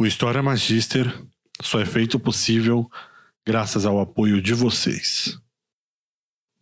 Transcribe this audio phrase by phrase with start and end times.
[0.00, 1.12] O História Magister
[1.60, 2.88] só é feito possível
[3.44, 5.36] graças ao apoio de vocês.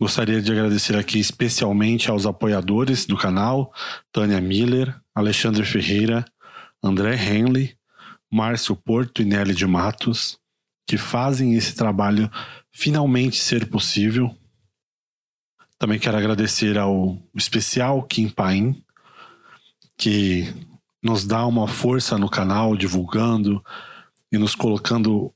[0.01, 3.75] Gostaria de agradecer aqui especialmente aos apoiadores do canal,
[4.11, 6.25] Tânia Miller, Alexandre Ferreira,
[6.83, 7.77] André Henley,
[8.33, 10.39] Márcio Porto e Nelly de Matos,
[10.87, 12.31] que fazem esse trabalho
[12.73, 14.35] finalmente ser possível.
[15.79, 18.83] Também quero agradecer ao especial Kim Paim,
[19.99, 20.55] que
[21.07, 23.65] nos dá uma força no canal, divulgando
[24.31, 25.33] e nos colocando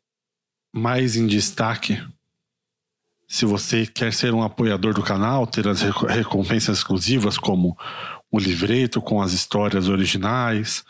[0.74, 2.02] mais em destaque.
[3.28, 7.78] Se você quer ser um apoiador do canal, ter as recompensas exclusivas como
[8.32, 10.84] o livreto com as histórias originais,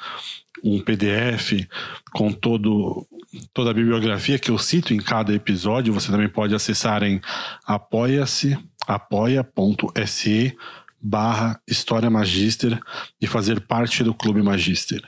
[0.64, 1.68] um PDF
[2.12, 3.06] com todo,
[3.52, 7.20] toda a bibliografia que eu cito em cada episódio, você também pode acessar em
[7.66, 10.56] apoia-se, apoia.se
[11.00, 12.80] barra História Magister
[13.20, 15.02] e fazer parte do Clube Magister.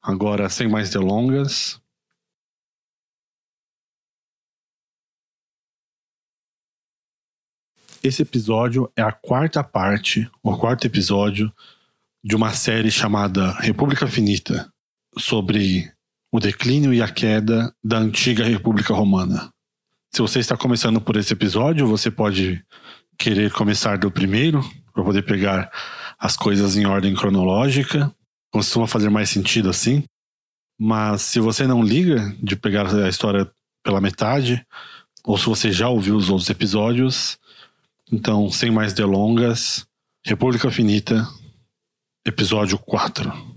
[0.00, 1.80] Agora, sem mais delongas.
[8.02, 11.52] Esse episódio é a quarta parte, o quarto episódio
[12.24, 14.72] de uma série chamada República Finita,
[15.18, 15.92] sobre
[16.32, 19.52] o declínio e a queda da antiga República Romana.
[20.10, 22.64] Se você está começando por esse episódio, você pode
[23.22, 25.70] querer começar do primeiro, para poder pegar
[26.18, 28.12] as coisas em ordem cronológica.
[28.52, 30.02] Costuma fazer mais sentido assim.
[30.76, 33.48] Mas se você não liga de pegar a história
[33.84, 34.66] pela metade,
[35.22, 37.38] ou se você já ouviu os outros episódios,
[38.10, 39.86] então, sem mais delongas,
[40.26, 41.24] República Finita,
[42.26, 43.51] episódio 4.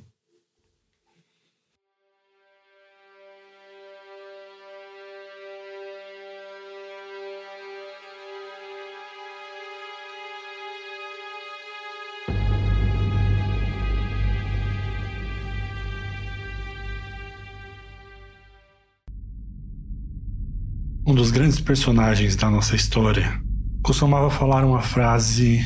[21.25, 23.41] Dos grandes personagens da nossa história
[23.81, 25.59] costumava falar uma frase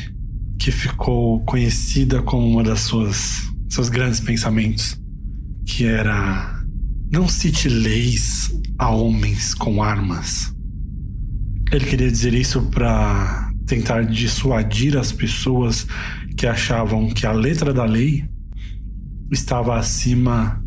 [0.58, 4.98] que ficou conhecida como uma das suas seus grandes pensamentos,
[5.66, 6.64] que era:
[7.12, 10.50] não cite leis a homens com armas.
[11.70, 15.86] Ele queria dizer isso para tentar dissuadir as pessoas
[16.38, 18.24] que achavam que a letra da lei
[19.30, 20.58] estava acima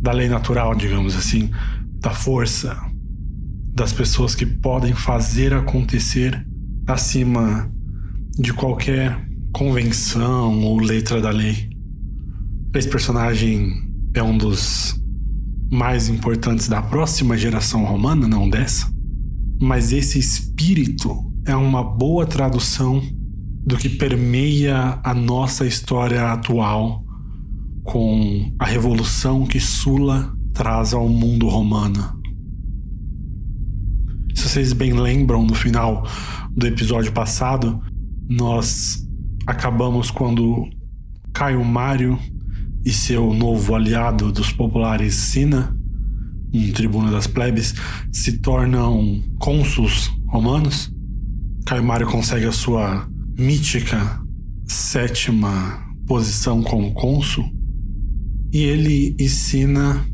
[0.00, 1.50] da lei natural, digamos assim,
[2.00, 2.90] da força,
[3.72, 6.46] das pessoas que podem fazer acontecer
[6.86, 7.72] acima
[8.38, 11.70] de qualquer convenção ou letra da lei.
[12.74, 13.70] Esse personagem
[14.14, 15.00] é um dos
[15.70, 18.92] mais importantes da próxima geração romana, não dessa.
[19.60, 23.02] Mas esse espírito é uma boa tradução
[23.64, 27.04] do que permeia a nossa história atual
[27.84, 32.21] com a revolução que Sula traz ao mundo romano.
[34.34, 36.06] Se vocês bem lembram, no final
[36.50, 37.80] do episódio passado,
[38.28, 39.06] nós
[39.46, 40.68] acabamos quando
[41.32, 42.18] Caio Mário
[42.84, 45.76] e seu novo aliado dos populares Sina,
[46.52, 47.74] um tribuno das plebes,
[48.10, 50.92] se tornam cônsuls romanos.
[51.64, 54.20] Caio Mário consegue a sua mítica
[54.66, 57.44] sétima posição como cônsul.
[58.52, 60.04] E ele e Sina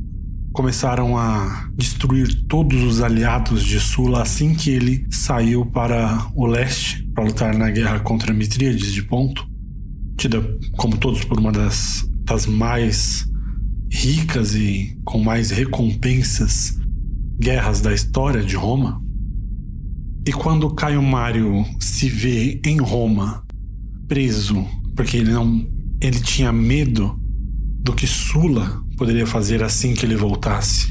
[0.58, 7.08] começaram a destruir todos os aliados de Sula assim que ele saiu para o leste
[7.14, 9.48] para lutar na guerra contra Mitríades de Ponto,
[10.16, 10.42] tida
[10.76, 13.24] como todos por uma das, das mais
[13.88, 16.76] ricas e com mais recompensas
[17.38, 19.00] guerras da história de Roma.
[20.26, 23.44] E quando Caio Mário se vê em Roma
[24.08, 24.66] preso,
[24.96, 25.64] porque ele não
[26.00, 27.16] ele tinha medo
[27.80, 30.88] do que Sula poderia fazer assim que ele voltasse.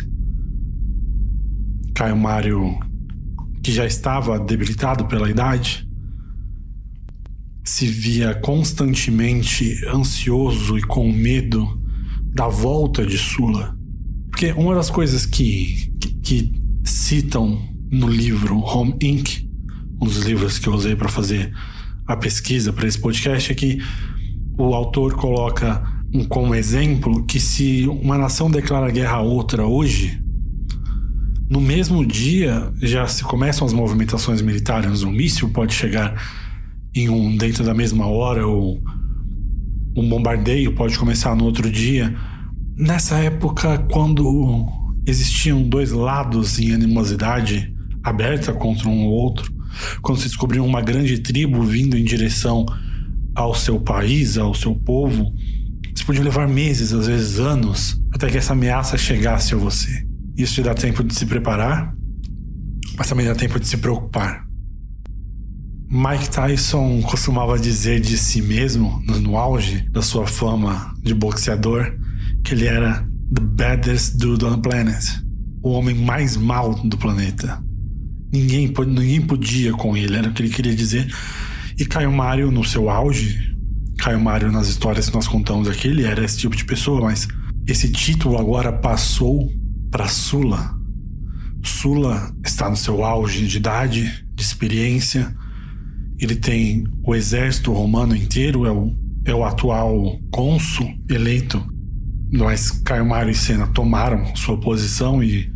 [1.94, 2.80] Caio Mário,
[3.62, 5.86] que já estava debilitado pela idade,
[7.66, 11.68] se via constantemente ansioso e com medo
[12.34, 13.78] da volta de Sula.
[14.30, 17.62] Porque uma das coisas que, que, que citam
[17.92, 19.46] no livro Home Inc.,
[20.00, 21.52] um dos livros que eu usei para fazer
[22.06, 23.80] a pesquisa para esse podcast, é que
[24.58, 25.97] o autor coloca
[26.30, 30.22] como exemplo que se uma nação declara guerra a outra hoje,
[31.50, 35.04] no mesmo dia já se começam as movimentações militares.
[35.04, 36.22] Um míssil pode chegar
[36.94, 38.82] em um dentro da mesma hora ou
[39.96, 42.16] um bombardeio pode começar no outro dia.
[42.76, 44.68] Nessa época, quando
[45.06, 47.74] existiam dois lados em animosidade
[48.04, 49.52] aberta contra um ou outro,
[50.02, 52.66] quando se descobriu uma grande tribo vindo em direção
[53.34, 55.34] ao seu país, ao seu povo,
[56.08, 60.08] podiam levar meses, às vezes anos, até que essa ameaça chegasse a você.
[60.38, 61.94] Isso te dá tempo de se preparar,
[62.98, 64.48] mas também dá tempo de se preocupar.
[65.90, 71.94] Mike Tyson costumava dizer de si mesmo, no auge da sua fama de boxeador,
[72.42, 75.06] que ele era the baddest dude on the planet,
[75.62, 77.62] o homem mais mal do planeta.
[78.32, 81.14] Ninguém, ninguém podia com ele, era o que ele queria dizer.
[81.78, 83.57] E Caio Mário, no seu auge,
[84.08, 87.28] Caio Mário, nas histórias que nós contamos aqui, ele era esse tipo de pessoa, mas
[87.68, 89.52] esse título agora passou
[89.92, 90.74] para Sula.
[91.62, 95.36] Sula está no seu auge de idade, de experiência.
[96.18, 98.96] Ele tem o exército romano inteiro, é o,
[99.26, 101.62] é o atual cônsul eleito.
[102.32, 105.52] Mas Caio Mário e Sena tomaram sua posição e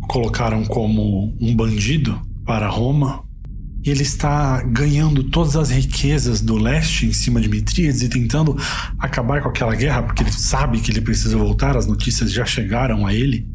[0.00, 3.22] o colocaram como um bandido para Roma.
[3.84, 8.56] E ele está ganhando todas as riquezas do leste em cima de Mitríades e tentando
[8.98, 13.04] acabar com aquela guerra, porque ele sabe que ele precisa voltar, as notícias já chegaram
[13.04, 13.48] a ele.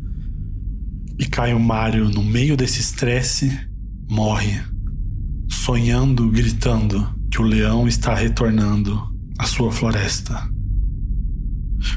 [1.18, 3.58] E Caio Mário, no meio desse estresse,
[4.10, 4.62] morre,
[5.50, 9.02] sonhando, gritando que o leão está retornando
[9.40, 10.38] à sua floresta.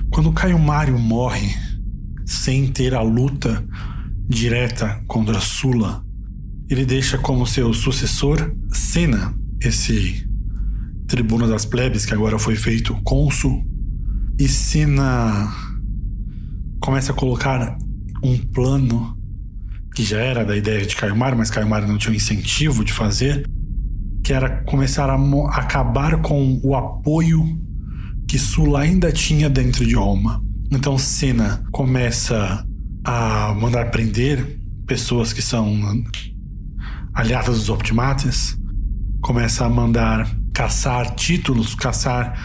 [0.08, 1.54] Quando Caio Mário morre,
[2.24, 3.64] sem ter a luta
[4.28, 6.04] direta contra Sula,
[6.70, 10.24] ele deixa como seu sucessor Sena, esse
[11.08, 13.66] tribuno das plebes que agora foi feito cônsul,
[14.38, 15.52] e Sena
[16.80, 17.76] começa a colocar
[18.22, 19.18] um plano
[19.94, 22.84] que já era da ideia de Caio Mário, mas Caio Mário não tinha o incentivo
[22.84, 23.44] de fazer,
[24.22, 25.16] que era começar a
[25.58, 27.44] acabar com o apoio
[28.28, 30.40] que Sula ainda tinha dentro de Roma.
[30.70, 32.64] Então Sena começa
[33.04, 35.76] a mandar prender pessoas que são
[37.14, 38.56] aliadas dos Optimates,
[39.20, 42.38] começa a mandar caçar títulos, caçar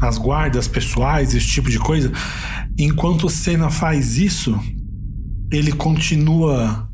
[0.00, 2.10] as guardas pessoais, esse tipo de coisa.
[2.78, 4.58] Enquanto Senna faz isso,
[5.52, 6.88] ele continua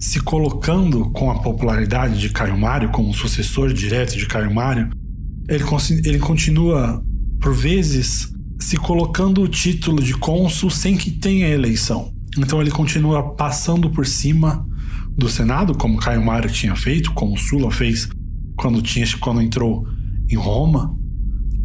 [0.00, 4.90] se colocando com a popularidade de Caio Mário, como sucessor direto de Caio Mário.
[5.48, 5.64] Ele,
[6.04, 7.02] ele continua,
[7.40, 12.12] por vezes, se colocando o título de cônsul sem que tenha eleição.
[12.36, 14.67] Então ele continua passando por cima
[15.18, 18.08] do Senado, como Caio Mário tinha feito, como Sula fez
[18.56, 19.84] quando, tinha, quando entrou
[20.30, 20.96] em Roma.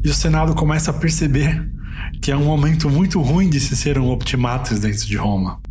[0.04, 1.72] E o Senado começa a perceber
[2.20, 5.62] que é um momento muito ruim de se ser um optimates dentro de Roma.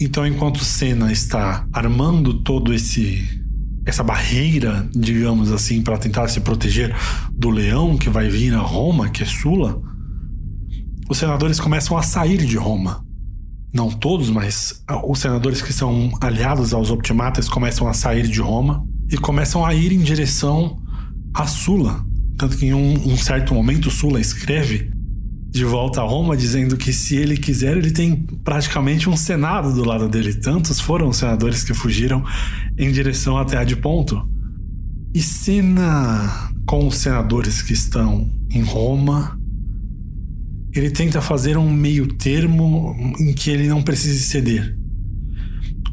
[0.00, 3.38] Então, enquanto Senna está armando todo esse
[3.86, 6.94] essa barreira, digamos assim, para tentar se proteger
[7.32, 9.80] do leão que vai vir a Roma, que é Sula,
[11.08, 13.04] os senadores começam a sair de Roma
[13.72, 18.84] não todos, mas os senadores que são aliados aos optimatas começam a sair de Roma
[19.10, 20.78] e começam a ir em direção
[21.34, 22.04] a Sula.
[22.36, 24.90] Tanto que em um, um certo momento Sula escreve
[25.50, 29.84] de volta a Roma dizendo que se ele quiser ele tem praticamente um senado do
[29.84, 30.34] lado dele.
[30.34, 32.24] Tantos foram os senadores que fugiram
[32.78, 34.28] em direção à Terra de Ponto.
[35.12, 39.39] E cena com os senadores que estão em Roma
[40.74, 44.76] ele tenta fazer um meio termo em que ele não precise ceder.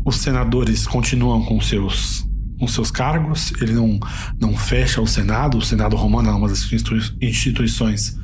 [0.06, 2.26] Os senadores continuam com seus
[2.60, 4.00] com seus cargos, ele não,
[4.40, 6.68] não fecha o Senado, o Senado romano é uma das
[7.22, 8.18] instituições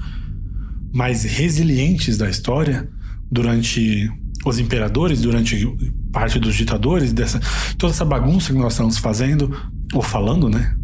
[0.91, 2.89] mais resilientes da história
[3.31, 4.11] durante
[4.45, 5.67] os imperadores, durante
[6.11, 7.39] parte dos ditadores, dessa
[7.77, 9.55] toda essa bagunça que nós estamos fazendo
[9.93, 10.75] ou falando, né?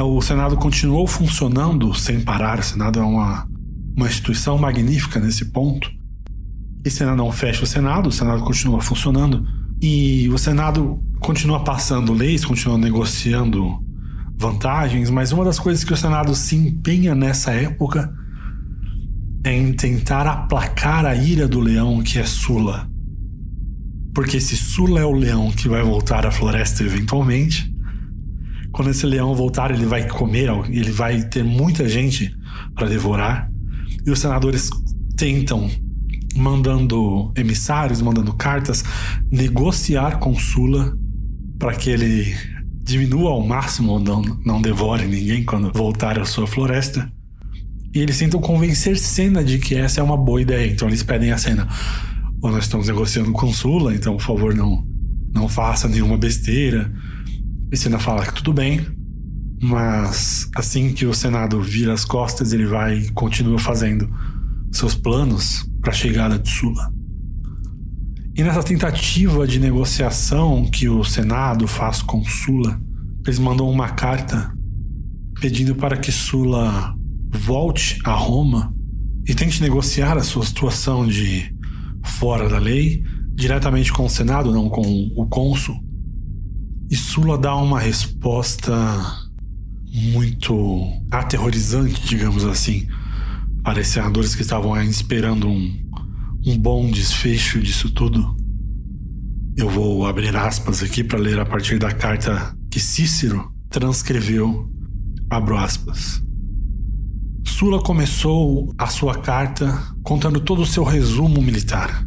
[0.00, 2.58] O Senado continuou funcionando sem parar.
[2.58, 3.47] O Senado é uma
[3.98, 5.90] uma instituição magnífica nesse ponto.
[6.84, 9.44] E Senado não fecha o Senado, o Senado continua funcionando
[9.82, 13.84] e o Senado continua passando leis, continua negociando
[14.36, 18.14] vantagens, mas uma das coisas que o Senado se empenha nessa época
[19.42, 22.88] é em tentar aplacar a ira do leão que é Sula.
[24.14, 27.74] Porque se Sula é o leão que vai voltar à floresta eventualmente,
[28.70, 32.32] quando esse leão voltar, ele vai comer, ele vai ter muita gente
[32.76, 33.50] para devorar.
[34.06, 34.70] E os senadores
[35.16, 35.70] tentam,
[36.36, 38.84] mandando emissários, mandando cartas,
[39.30, 40.96] negociar com Sula
[41.58, 42.34] para que ele
[42.82, 47.10] diminua ao máximo ou não, não devore ninguém quando voltar à sua floresta.
[47.94, 50.70] E eles tentam convencer Senna de que essa é uma boa ideia.
[50.70, 51.68] Então eles pedem a Senna:
[52.40, 54.86] ou nós estamos negociando com Sula, então por favor não,
[55.34, 56.92] não faça nenhuma besteira.
[57.70, 58.86] E Senna fala que tudo bem,
[59.60, 64.08] mas assim que o Senado vira as costas, ele vai e continua fazendo
[64.72, 66.92] seus planos para a chegada de Sula.
[68.36, 72.80] E nessa tentativa de negociação que o Senado faz com Sula,
[73.26, 74.52] eles mandam uma carta
[75.40, 76.94] pedindo para que Sula
[77.30, 78.72] volte a Roma
[79.26, 81.52] e tente negociar a sua situação de
[82.04, 83.02] fora da lei
[83.34, 84.82] diretamente com o Senado, não com
[85.16, 85.76] o cônsul.
[86.90, 88.74] E Sula dá uma resposta
[89.92, 92.86] muito aterrorizante, digamos assim,
[93.62, 95.90] para esses senadores que estavam esperando um,
[96.46, 98.36] um bom desfecho disso tudo.
[99.56, 104.70] Eu vou abrir aspas aqui para ler a partir da carta que Cícero transcreveu.
[105.30, 106.22] Abro aspas.
[107.44, 112.04] Sula começou a sua carta contando todo o seu resumo militar.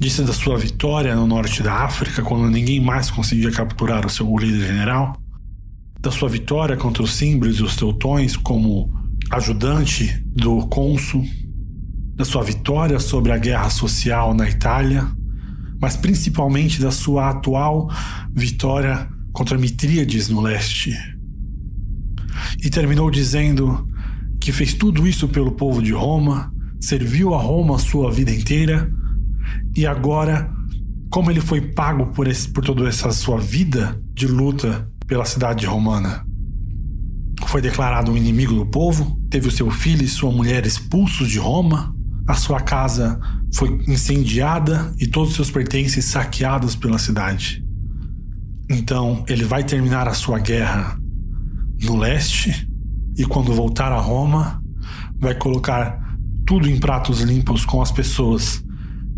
[0.00, 4.36] Disse da sua vitória no norte da África, quando ninguém mais conseguia capturar o seu
[4.36, 5.16] líder general,
[6.04, 8.92] da sua vitória contra os símbrios e os teutões como
[9.30, 11.26] ajudante do cônsul,
[12.14, 15.10] da sua vitória sobre a guerra social na Itália,
[15.80, 17.90] mas principalmente da sua atual
[18.30, 20.94] vitória contra Mitríades no leste.
[22.62, 23.88] E terminou dizendo
[24.38, 28.92] que fez tudo isso pelo povo de Roma, serviu a Roma a sua vida inteira,
[29.74, 30.52] e agora,
[31.08, 35.66] como ele foi pago por, esse, por toda essa sua vida de luta pela cidade
[35.66, 36.24] romana.
[37.46, 41.38] Foi declarado um inimigo do povo, teve o seu filho e sua mulher expulsos de
[41.38, 41.94] Roma,
[42.26, 43.20] a sua casa
[43.54, 47.64] foi incendiada e todos os seus pertences saqueados pela cidade.
[48.68, 50.98] Então ele vai terminar a sua guerra
[51.82, 52.68] no leste
[53.16, 54.62] e quando voltar a Roma,
[55.18, 56.02] vai colocar
[56.46, 58.64] tudo em pratos limpos com as pessoas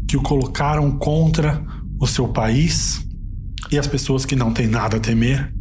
[0.08, 1.64] que o colocaram contra
[1.98, 3.06] o seu país
[3.70, 5.55] e as pessoas que não têm nada a temer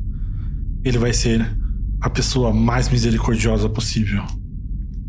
[0.86, 1.58] ele vai ser
[2.00, 4.24] a pessoa mais misericordiosa possível.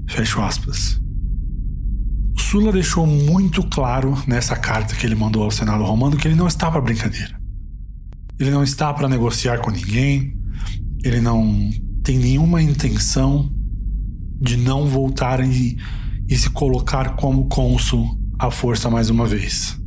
[0.09, 0.99] Fecho aspas.
[2.38, 6.47] Sula deixou muito claro nessa carta que ele mandou ao Senado romano que ele não
[6.47, 7.38] está para brincadeira.
[8.38, 10.35] Ele não está para negociar com ninguém,
[11.04, 11.71] ele não
[12.02, 13.52] tem nenhuma intenção
[14.40, 15.76] de não voltar e,
[16.28, 19.78] e se colocar como cônsul à força mais uma vez.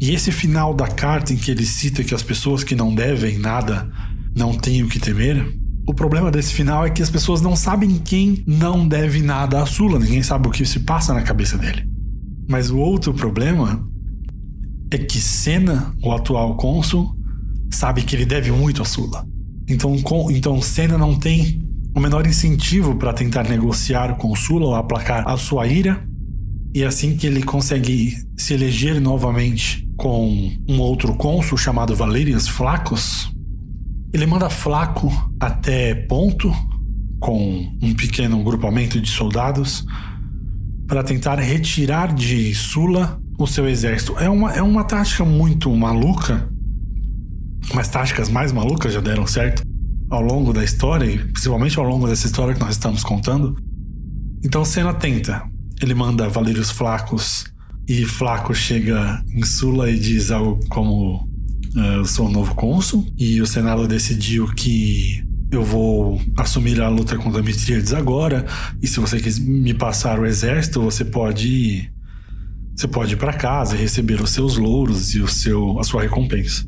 [0.00, 3.38] E esse final da carta em que ele cita que as pessoas que não devem
[3.38, 3.88] nada
[4.34, 5.46] não tenho que temer.
[5.86, 9.66] O problema desse final é que as pessoas não sabem quem não deve nada a
[9.66, 11.84] Sula, ninguém sabe o que se passa na cabeça dele.
[12.48, 13.84] Mas o outro problema
[14.90, 17.16] é que Senna, o atual cônsul,
[17.70, 19.26] sabe que ele deve muito a Sula.
[19.68, 21.62] Então, com, então Senna não tem
[21.94, 26.06] o menor incentivo para tentar negociar com Sula ou aplacar a sua ira.
[26.74, 33.30] E assim que ele consegue se eleger novamente com um outro cônsul chamado Valerius Flacos,
[34.12, 36.52] ele manda Flaco até Ponto,
[37.18, 39.84] com um pequeno grupamento de soldados,
[40.86, 44.16] para tentar retirar de Sula o seu exército.
[44.18, 46.48] É uma, é uma tática muito maluca,
[47.74, 49.62] mas táticas mais malucas já deram certo
[50.10, 53.56] ao longo da história, e principalmente ao longo dessa história que nós estamos contando.
[54.44, 55.42] Então Senna tenta.
[55.80, 57.44] Ele manda Valerios Flacos
[57.88, 61.31] e Flaco chega em Sula e diz algo como
[61.74, 67.16] eu sou o novo cônsul e o Senado decidiu que eu vou assumir a luta
[67.16, 68.46] contra Mitríades agora.
[68.80, 71.92] E se você quiser me passar o exército, você pode ir,
[72.74, 76.02] você pode ir para casa e receber os seus louros e o seu, a sua
[76.02, 76.66] recompensa.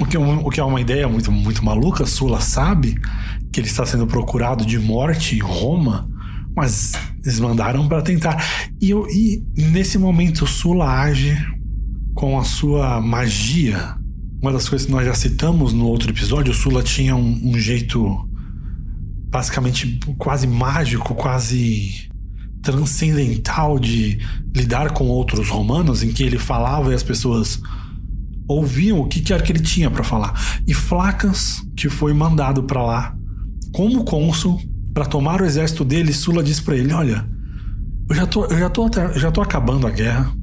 [0.00, 2.96] O que, é uma, o que é uma ideia muito, muito maluca, Sula sabe
[3.52, 6.08] que ele está sendo procurado de morte em Roma,
[6.54, 6.92] mas
[7.24, 8.42] eles mandaram para tentar.
[8.80, 11.36] E, eu, e nesse momento Sula age
[12.18, 13.94] com a sua magia.
[14.42, 17.56] Uma das coisas que nós já citamos no outro episódio, o Sula tinha um, um
[17.56, 18.28] jeito
[19.30, 22.10] basicamente quase mágico, quase
[22.60, 24.18] transcendental de
[24.52, 27.62] lidar com outros romanos, em que ele falava e as pessoas
[28.48, 30.34] ouviam o que quer que ele tinha para falar.
[30.66, 33.16] E Flacas, que foi mandado para lá
[33.72, 34.60] como cônsul
[34.92, 37.24] para tomar o exército dele, Sula disse para ele: "Olha,
[38.10, 40.36] eu já tô, eu já tô, já tô acabando a guerra.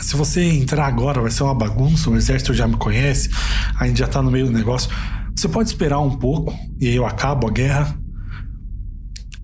[0.00, 2.10] Se você entrar agora, vai ser uma bagunça.
[2.10, 3.30] O exército já me conhece,
[3.78, 4.90] a gente já tá no meio do negócio.
[5.34, 7.98] Você pode esperar um pouco e aí eu acabo a guerra.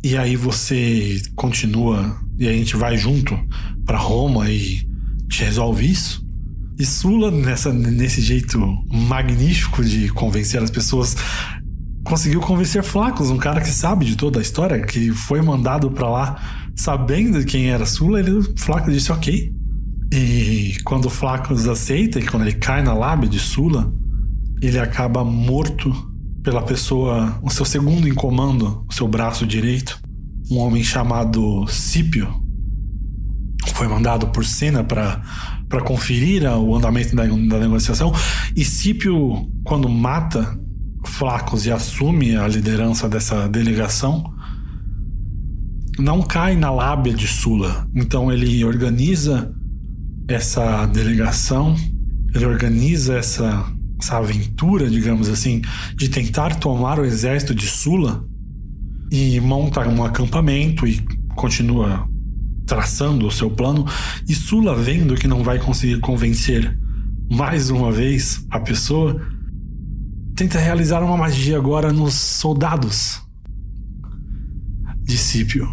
[0.02, 3.38] E aí você continua e a gente vai junto
[3.86, 4.86] para Roma e
[5.28, 6.24] te resolve isso.
[6.78, 8.58] E Sula, nessa, nesse jeito
[8.92, 11.16] magnífico de convencer as pessoas,
[12.04, 16.08] conseguiu convencer Flacos, um cara que sabe de toda a história, que foi mandado para
[16.08, 18.18] lá sabendo quem era Sula.
[18.18, 19.52] Ele, Flaco disse: Ok,
[20.12, 23.92] e quando o Flacos aceita, e quando ele cai na lábia de Sula,
[24.60, 25.92] ele acaba morto
[26.42, 29.98] pela pessoa, o seu segundo em comando, o seu braço direito,
[30.50, 32.28] um homem chamado Cípio.
[33.74, 38.12] Foi mandado por Senna para conferir o andamento da, da negociação.
[38.54, 40.58] E Cípio, quando mata
[41.06, 44.32] Flacos e assume a liderança dessa delegação,
[45.98, 47.88] não cai na lábia de Sula.
[47.94, 49.54] Então ele organiza
[50.28, 51.76] essa delegação,
[52.34, 53.66] ele organiza essa,
[54.00, 55.62] essa aventura, digamos assim,
[55.96, 58.24] de tentar tomar o exército de Sula
[59.10, 61.00] e monta um acampamento e
[61.34, 62.08] continua
[62.66, 63.86] traçando o seu plano.
[64.28, 66.76] E Sula, vendo que não vai conseguir convencer
[67.30, 69.20] mais uma vez a pessoa,
[70.34, 73.22] tenta realizar uma magia agora nos soldados
[75.02, 75.68] de Cípio.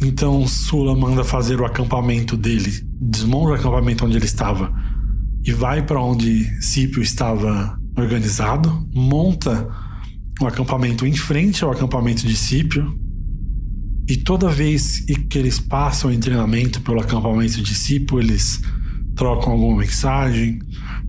[0.00, 4.72] Então Sula manda fazer o acampamento dele, desmonta o acampamento onde ele estava
[5.44, 9.68] e vai para onde Cípio estava organizado, monta
[10.40, 12.98] o acampamento em frente ao acampamento de Cípio.
[14.08, 18.60] E toda vez que eles passam em treinamento pelo acampamento de Cípio, eles
[19.14, 20.58] trocam alguma mensagem,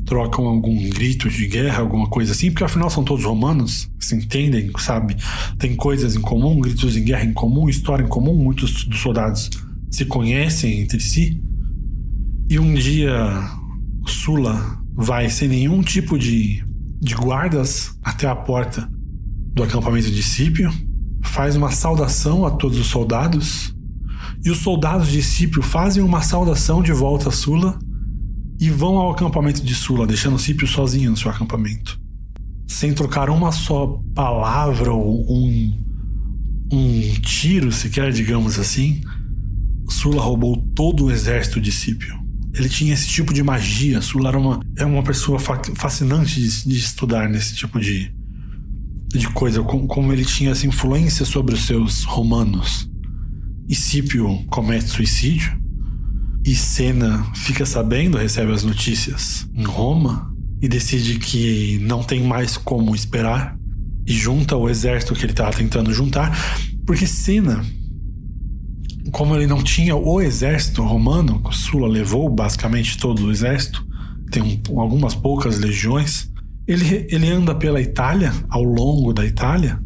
[0.06, 4.72] trocam algum grito de guerra, alguma coisa assim, porque afinal são todos romanos, se entendem,
[4.79, 5.17] sabe?
[5.60, 9.50] Tem coisas em comum, gritos de guerra em comum, história em comum, muitos dos soldados
[9.91, 11.44] se conhecem entre si.
[12.50, 13.44] E um dia
[14.06, 16.63] Sula vai sem nenhum tipo de,
[17.01, 18.89] de guardas até a porta
[19.54, 20.72] do acampamento de Cípio,
[21.22, 23.75] faz uma saudação a todos os soldados,
[24.46, 27.77] e os soldados de Cípio fazem uma saudação de volta a Sula
[28.60, 32.00] e vão ao acampamento de Sula, deixando Cípio sozinho no seu acampamento.
[32.66, 35.84] Sem trocar uma só palavra ou um,
[36.72, 39.01] um tiro sequer, digamos assim,
[39.89, 42.27] Sula roubou todo o exército de Cípio.
[42.58, 44.02] Ele tinha esse tipo de magia.
[44.02, 48.12] Sula era uma, é uma pessoa fascinante de, de, estudar nesse tipo de,
[49.10, 52.90] de coisa, como, como ele tinha essa influência sobre os seus romanos.
[53.70, 55.56] E Cípio comete suicídio.
[56.44, 60.34] E Senna fica sabendo, recebe as notícias em Roma.
[60.60, 63.56] E decide que não tem mais como esperar.
[64.08, 66.36] E junta o exército que ele estava tentando juntar,
[66.86, 67.64] porque Senna,
[69.12, 73.86] como ele não tinha o exército romano, Sula levou basicamente todo o exército,
[74.32, 76.30] tem um, algumas poucas legiões,
[76.67, 79.80] ele, ele anda pela Itália, ao longo da Itália,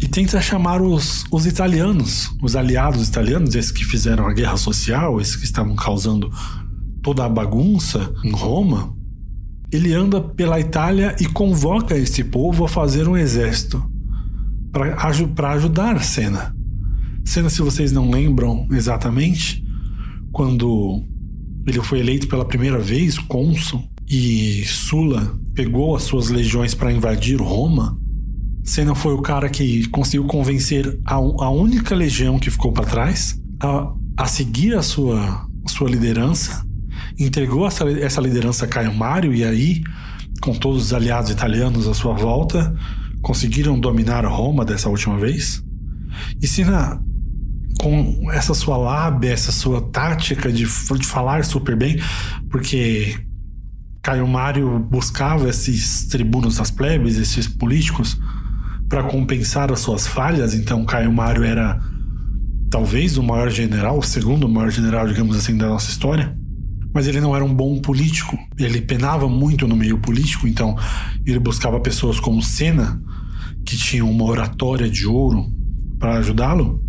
[0.00, 5.20] e tenta chamar os, os italianos, os aliados italianos, esses que fizeram a guerra social,
[5.20, 6.30] esses que estavam causando
[7.02, 8.94] toda a bagunça em Roma.
[9.72, 13.82] Ele anda pela Itália e convoca esse povo a fazer um exército
[14.72, 16.54] para ajudar Senna.
[17.24, 19.64] Senna, se vocês não lembram exatamente,
[20.32, 21.04] quando
[21.66, 27.40] ele foi eleito pela primeira vez cônsul e Sula pegou as suas legiões para invadir
[27.40, 27.96] Roma,
[28.64, 33.40] Senna foi o cara que conseguiu convencer a, a única legião que ficou para trás
[33.60, 36.64] a, a, seguir a sua, a sua liderança,
[37.18, 39.82] entregou essa, essa liderança a Caio Mário e aí,
[40.40, 42.74] com todos os aliados italianos à sua volta,
[43.20, 45.62] conseguiram dominar Roma dessa última vez.
[46.40, 47.02] E Senna,
[47.80, 52.00] com essa sua lábia, essa sua tática de, de falar super bem,
[52.50, 53.16] porque
[54.02, 58.20] Caio Mário buscava esses tribunos das plebes, esses políticos,
[58.88, 60.54] para compensar as suas falhas.
[60.54, 61.80] Então, Caio Mário era
[62.68, 66.36] talvez o maior general, o segundo maior general, digamos assim, da nossa história.
[66.92, 68.36] Mas ele não era um bom político.
[68.58, 70.76] Ele penava muito no meio político, então
[71.24, 73.00] ele buscava pessoas como Senna,
[73.64, 75.46] que tinham uma oratória de ouro
[75.98, 76.82] para ajudá-lo.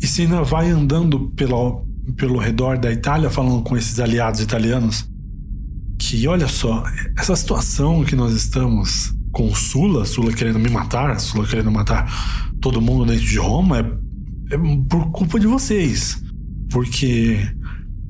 [0.00, 5.08] E Senna vai andando pelo, pelo redor da Itália, falando com esses aliados italianos
[5.98, 6.84] que, olha só,
[7.16, 12.80] essa situação que nós estamos com Sula, Sula querendo me matar, Sula querendo matar todo
[12.80, 16.22] mundo dentro de Roma, é, é por culpa de vocês.
[16.70, 17.38] Porque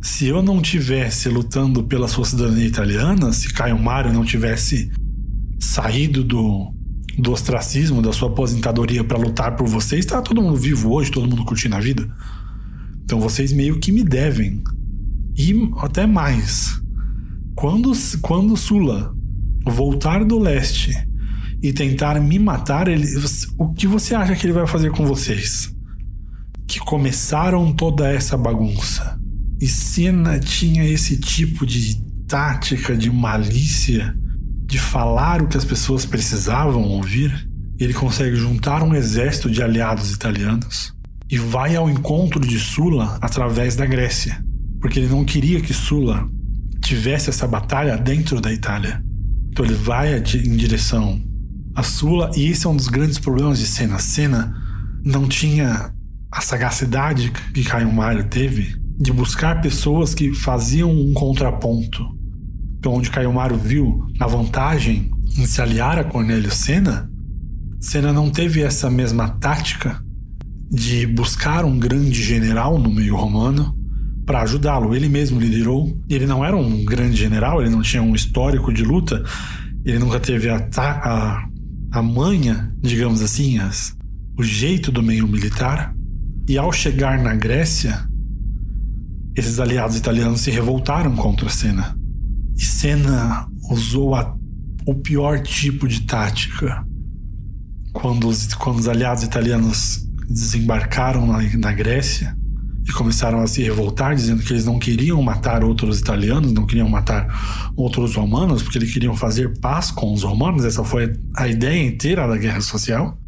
[0.03, 4.90] se eu não tivesse lutando pela sua cidadania italiana, se Caio Mário não tivesse
[5.59, 6.72] saído do,
[7.18, 11.29] do ostracismo, da sua aposentadoria para lutar por vocês, está todo mundo vivo hoje, todo
[11.29, 12.07] mundo curtindo a vida.
[13.05, 14.62] Então vocês meio que me devem.
[15.37, 16.81] E até mais.
[17.55, 19.14] Quando, quando Sula
[19.64, 20.92] voltar do leste
[21.62, 23.07] e tentar me matar, ele,
[23.59, 25.74] o que você acha que ele vai fazer com vocês?
[26.66, 29.18] Que começaram toda essa bagunça.
[29.61, 34.14] E Senna tinha esse tipo de tática de malícia,
[34.76, 37.48] de falar o que as pessoas precisavam ouvir.
[37.78, 40.92] Ele consegue juntar um exército de aliados italianos
[41.30, 44.44] e vai ao encontro de Sula através da Grécia,
[44.78, 46.28] porque ele não queria que Sula
[46.82, 49.02] tivesse essa batalha dentro da Itália.
[49.50, 51.22] Então ele vai em direção
[51.74, 53.98] a Sula, e esse é um dos grandes problemas de Senna.
[53.98, 54.54] Senna
[55.02, 55.90] não tinha
[56.30, 62.15] a sagacidade que Caio Mário teve de buscar pessoas que faziam um contraponto.
[62.87, 67.11] Então, onde Caio Mário viu a vantagem em se aliar a Cornélio Senna,
[67.81, 70.01] Senna não teve essa mesma tática
[70.70, 73.77] de buscar um grande general no meio romano
[74.25, 74.94] para ajudá-lo.
[74.94, 76.01] Ele mesmo liderou.
[76.09, 79.20] Ele não era um grande general, ele não tinha um histórico de luta,
[79.85, 81.44] ele nunca teve a, a,
[81.90, 83.96] a manha, digamos assim, as,
[84.38, 85.92] o jeito do meio militar.
[86.49, 88.09] E ao chegar na Grécia,
[89.35, 92.06] esses aliados italianos se revoltaram contra Senna.
[92.57, 94.35] E Senna usou a,
[94.87, 96.85] o pior tipo de tática.
[97.92, 102.37] Quando os, quando os aliados italianos desembarcaram na, na Grécia,
[102.88, 106.88] e começaram a se revoltar, dizendo que eles não queriam matar outros italianos, não queriam
[106.88, 110.64] matar outros romanos, porque eles queriam fazer paz com os romanos.
[110.64, 113.19] Essa foi a ideia inteira da guerra social.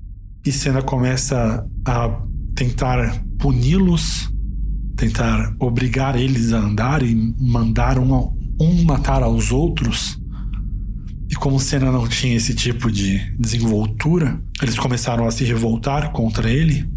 [0.46, 2.20] E Senna começa a
[2.54, 4.32] tentar puni-los,
[4.96, 10.20] tentar obrigar eles a andar e mandar um, um matar aos outros.
[11.30, 16.50] E como Senna não tinha esse tipo de desenvoltura, eles começaram a se revoltar contra
[16.50, 16.88] ele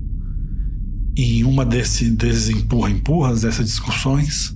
[1.15, 4.55] em uma desse, desses empurra-empurras, dessas discussões,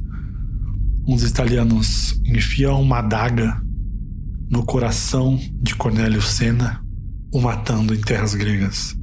[1.07, 3.61] uns italianos enfiam uma adaga
[4.49, 6.81] no coração de Cornélio Senna,
[7.33, 8.95] o matando em terras gregas.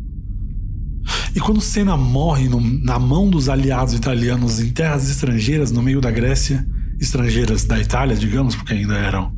[1.34, 6.00] E quando Senna morre no, na mão dos aliados italianos em terras estrangeiras, no meio
[6.00, 6.66] da Grécia,
[7.02, 9.34] estrangeiras da Itália, digamos, porque ainda eram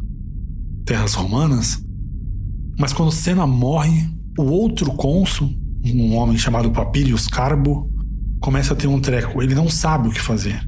[0.85, 1.83] terras romanas,
[2.79, 4.07] mas quando Senna morre,
[4.39, 5.51] o outro cônsul,
[5.87, 7.91] um homem chamado Papirius Carbo,
[8.41, 10.61] começa a ter um treco, ele não sabe o que fazer.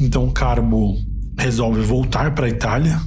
[0.00, 0.96] Então Carbo
[1.38, 2.98] resolve voltar para a Itália,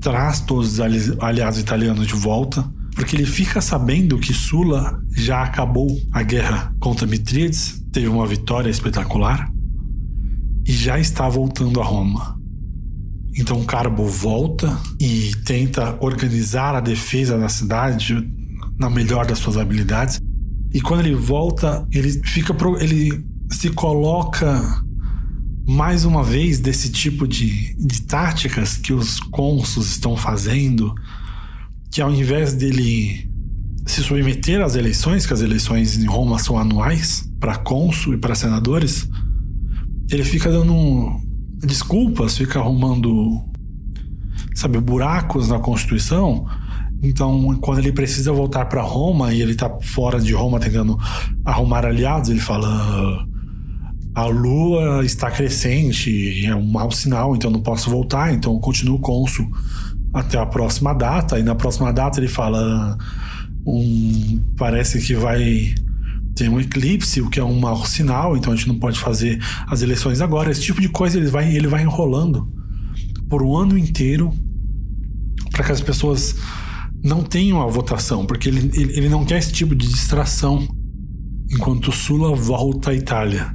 [0.00, 6.00] traz todos os aliados italianos de volta, porque ele fica sabendo que Sula já acabou
[6.12, 9.53] a guerra contra Mitríades, teve uma vitória espetacular
[10.64, 12.38] e já está voltando a Roma.
[13.36, 18.16] Então Carbo volta e tenta organizar a defesa da cidade
[18.78, 20.20] na melhor das suas habilidades
[20.74, 24.82] e quando ele volta, ele fica pro, ele se coloca
[25.64, 30.92] mais uma vez desse tipo de, de táticas que os cônsuls estão fazendo,
[31.92, 33.30] que ao invés dele
[33.86, 38.34] se submeter às eleições, que as eleições em Roma são anuais, para cônsul e para
[38.34, 39.08] senadores,
[40.10, 41.20] ele fica dando
[41.58, 43.42] desculpas, fica arrumando,
[44.54, 46.46] sabe, buracos na Constituição
[47.04, 50.98] então, quando ele precisa voltar para Roma e ele está fora de Roma tentando
[51.44, 53.26] arrumar aliados, ele fala:
[54.14, 59.46] a lua está crescente, é um mau sinal, então não posso voltar, então continuo cônsul
[60.14, 61.38] até a próxima data.
[61.38, 62.96] E na próxima data ele fala:
[63.66, 65.74] um, parece que vai
[66.34, 69.40] ter um eclipse, o que é um mau sinal, então a gente não pode fazer
[69.66, 70.50] as eleições agora.
[70.50, 72.48] Esse tipo de coisa ele vai, ele vai enrolando
[73.28, 74.32] por um ano inteiro
[75.50, 76.34] para que as pessoas
[77.02, 80.66] não tenham a votação, porque ele, ele, ele não quer esse tipo de distração
[81.50, 83.54] enquanto Sula volta à Itália.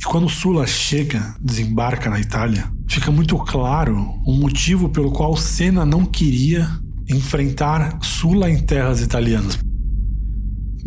[0.00, 5.84] E quando Sula chega, desembarca na Itália, fica muito claro o motivo pelo qual Senna
[5.84, 6.68] não queria
[7.08, 9.58] enfrentar Sula em terras italianas.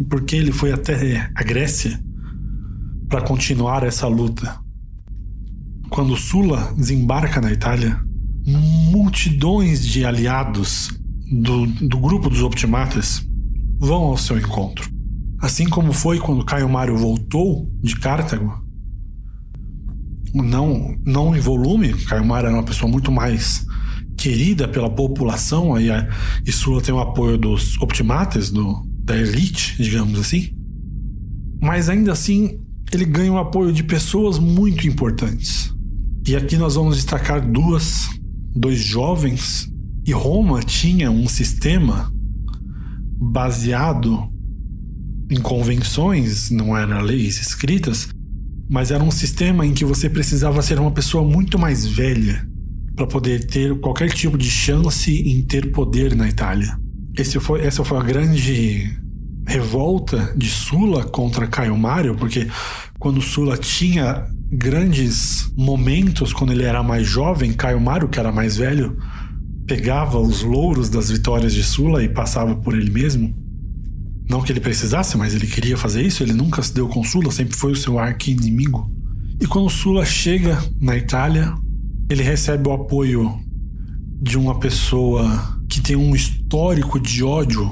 [0.09, 1.99] Porque ele foi até a Grécia
[3.09, 4.59] para continuar essa luta.
[5.89, 7.99] Quando Sula desembarca na Itália,
[8.45, 10.89] multidões de aliados
[11.31, 13.25] do, do grupo dos Optimatas
[13.79, 14.89] vão ao seu encontro.
[15.39, 18.65] Assim como foi quando Caio Mário voltou de Cartago,
[20.33, 23.65] não, não em volume, Caio Mário era uma pessoa muito mais
[24.17, 25.79] querida pela população, a,
[26.45, 30.51] e Sula tem o apoio dos Optimatas, do, da elite, digamos assim.
[31.61, 32.59] Mas ainda assim,
[32.91, 35.73] ele ganha o apoio de pessoas muito importantes.
[36.27, 38.09] E aqui nós vamos destacar duas
[38.53, 39.71] dois jovens,
[40.05, 42.11] e Roma tinha um sistema
[43.19, 44.29] baseado
[45.29, 48.09] em convenções, não eram leis escritas,
[48.69, 52.45] mas era um sistema em que você precisava ser uma pessoa muito mais velha
[52.95, 56.77] para poder ter qualquer tipo de chance em ter poder na Itália.
[57.17, 58.95] Esse foi, essa foi a grande
[59.47, 62.47] revolta de Sula contra Caio Mário, porque
[62.99, 68.57] quando Sula tinha grandes momentos quando ele era mais jovem, Caio Mário, que era mais
[68.57, 68.97] velho,
[69.65, 73.35] pegava os louros das vitórias de Sula e passava por ele mesmo.
[74.29, 77.31] Não que ele precisasse, mas ele queria fazer isso, ele nunca se deu com Sula,
[77.31, 78.91] sempre foi o seu arqui-inimigo.
[79.39, 81.53] E quando Sula chega na Itália,
[82.09, 83.39] ele recebe o apoio
[84.21, 87.69] de uma pessoa que tem um histórico de ódio,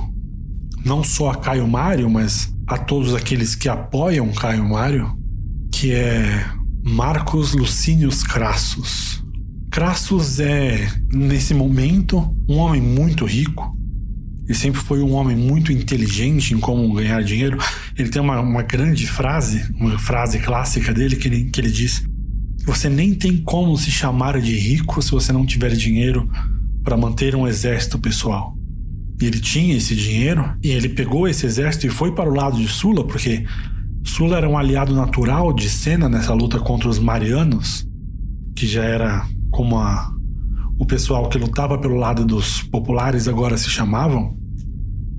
[0.86, 5.12] não só a Caio Mário, mas a todos aqueles que apoiam Caio Mário,
[5.72, 6.46] que é
[6.84, 9.24] Marcos Lucínios Crassus.
[9.72, 13.76] Crassus é, nesse momento, um homem muito rico.
[14.46, 17.58] Ele sempre foi um homem muito inteligente em como ganhar dinheiro.
[17.98, 22.06] Ele tem uma, uma grande frase, uma frase clássica dele, que ele, que ele diz:
[22.68, 26.30] Você nem tem como se chamar de rico se você não tiver dinheiro
[26.86, 28.56] para manter um exército pessoal.
[29.19, 32.58] E ele tinha esse dinheiro e ele pegou esse exército e foi para o lado
[32.58, 33.43] de Sula, porque
[34.04, 37.88] Sula era um aliado natural de Senna nessa luta contra os Marianos,
[38.56, 40.13] que já era como a,
[40.78, 44.38] o pessoal que lutava pelo lado dos populares agora se chamavam.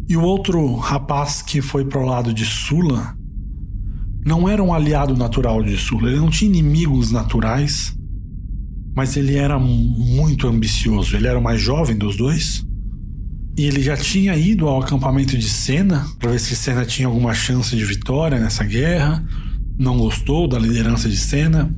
[0.09, 3.17] E o outro rapaz que foi para o lado de Sula
[4.25, 7.97] não era um aliado natural de Sula, ele não tinha inimigos naturais,
[8.97, 11.15] mas ele era muito ambicioso.
[11.15, 12.67] Ele era o mais jovem dos dois.
[13.59, 17.35] E ele já tinha ido ao acampamento de Senna para ver se Senna tinha alguma
[17.35, 19.23] chance de vitória nessa guerra.
[19.79, 21.71] Não gostou da liderança de Senna,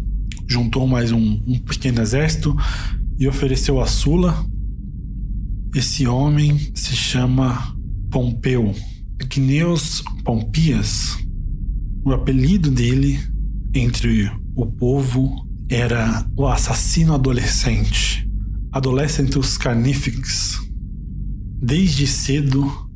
[0.46, 2.56] juntou mais um, um pequeno exército
[3.18, 4.46] e ofereceu a Sula.
[5.74, 7.76] Esse homem se chama
[8.12, 8.72] Pompeu.
[9.28, 11.18] Quineus Pompias.
[12.04, 13.18] O apelido dele
[13.74, 18.28] entre o povo era o assassino adolescente.
[18.72, 20.58] Adolescentus Carnifex.
[21.60, 22.88] Desde cedo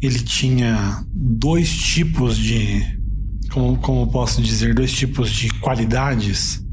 [0.00, 2.98] ele tinha dois tipos de.
[3.50, 4.74] Como, como posso dizer?
[4.74, 6.64] Dois tipos de qualidades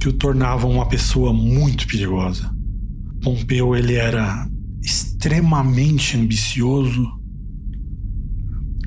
[0.00, 2.54] que o tornavam uma pessoa muito perigosa.
[3.22, 4.48] Pompeu ele era
[4.82, 7.18] extremamente ambicioso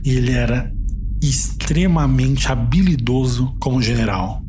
[0.04, 0.74] e ele era
[1.22, 4.44] extremamente habilidoso como general.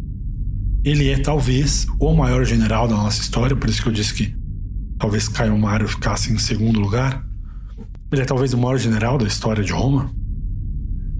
[0.84, 4.34] Ele é talvez o maior general da nossa história, por isso que eu disse que
[4.98, 7.24] talvez Caio Mário ficasse em segundo lugar.
[8.10, 10.10] Ele é talvez o maior general da história de Roma.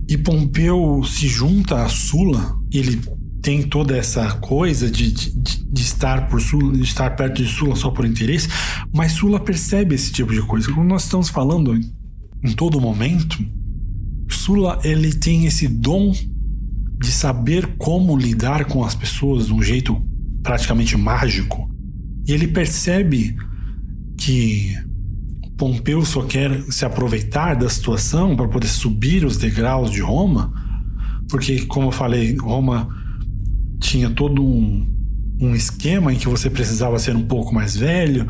[0.08, 3.00] E Pompeu se junta a Sula, ele
[3.40, 7.74] tem toda essa coisa de, de, de, estar por Sula, de estar perto de Sula
[7.74, 8.48] só por interesse,
[8.92, 10.70] mas Sula percebe esse tipo de coisa.
[10.72, 13.38] Como nós estamos falando em todo momento,
[14.28, 16.12] Sula ele tem esse dom
[17.02, 20.00] de saber como lidar com as pessoas de um jeito
[20.40, 21.68] praticamente mágico.
[22.26, 23.36] E ele percebe
[24.16, 24.78] que
[25.58, 30.52] Pompeu só quer se aproveitar da situação para poder subir os degraus de Roma,
[31.28, 32.88] porque, como eu falei, Roma
[33.80, 34.86] tinha todo um,
[35.40, 38.28] um esquema em que você precisava ser um pouco mais velho,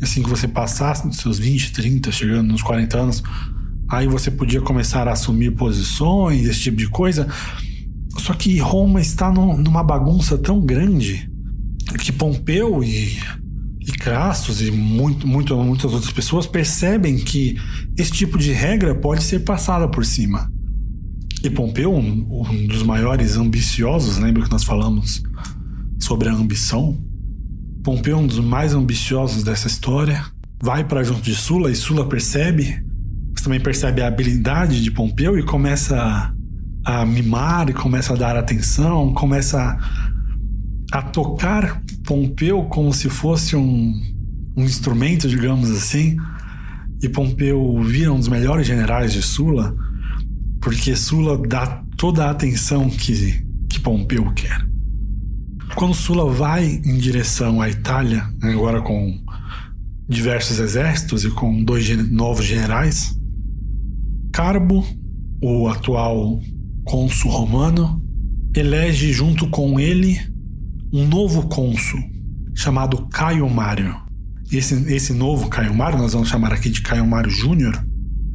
[0.00, 3.22] assim que você passasse dos seus 20, 30, chegando nos 40 anos,
[3.86, 7.28] aí você podia começar a assumir posições, esse tipo de coisa.
[8.24, 11.30] Só que Roma está no, numa bagunça tão grande
[12.00, 13.18] que Pompeu e,
[13.78, 17.58] e Crassus e muito, muito, muitas outras pessoas percebem que
[17.98, 20.50] esse tipo de regra pode ser passada por cima.
[21.42, 25.22] E Pompeu, um, um dos maiores ambiciosos, lembra que nós falamos
[26.00, 26.98] sobre a ambição?
[27.82, 30.24] Pompeu, um dos mais ambiciosos dessa história,
[30.62, 32.82] vai para junto de Sula e Sula percebe,
[33.36, 36.33] você também percebe a habilidade de Pompeu e começa
[36.84, 39.60] a, mimar, e começa a dar atenção, começa
[40.92, 43.92] a, a tocar Pompeu como se fosse um,
[44.56, 46.16] um instrumento, digamos assim.
[47.02, 49.74] E Pompeu vira um dos melhores generais de Sula
[50.64, 54.66] porque Sula dá toda a atenção que, que Pompeu quer.
[55.74, 59.22] Quando Sula vai em direção à Itália, agora com
[60.08, 63.14] diversos exércitos e com dois novos generais,
[64.32, 64.86] Carbo,
[65.42, 66.40] o atual
[66.84, 68.02] cônsul romano,
[68.54, 70.20] elege junto com ele
[70.92, 72.00] um novo cônsul
[72.54, 73.96] chamado Caio Mário.
[74.52, 77.84] Esse, esse novo Caio Mário, nós vamos chamar aqui de Caio Mário Júnior,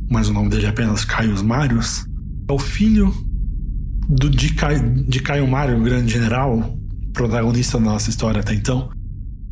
[0.10, 2.06] mas o nome dele é apenas Caio Mários,
[2.48, 3.14] é o filho
[4.10, 6.78] do, de, Caio, de Caio Mário, grande general,
[7.14, 8.90] protagonista da nossa história até então.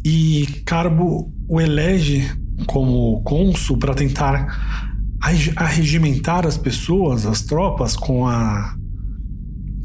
[0.04, 2.30] E Carbo o elege
[2.66, 5.18] como cônsul para tentar
[5.56, 8.76] arregimentar as pessoas, as tropas, com a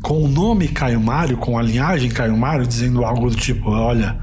[0.02, 4.18] com o nome Caio Mário, com a linhagem Caio Mário, dizendo algo do tipo: olha,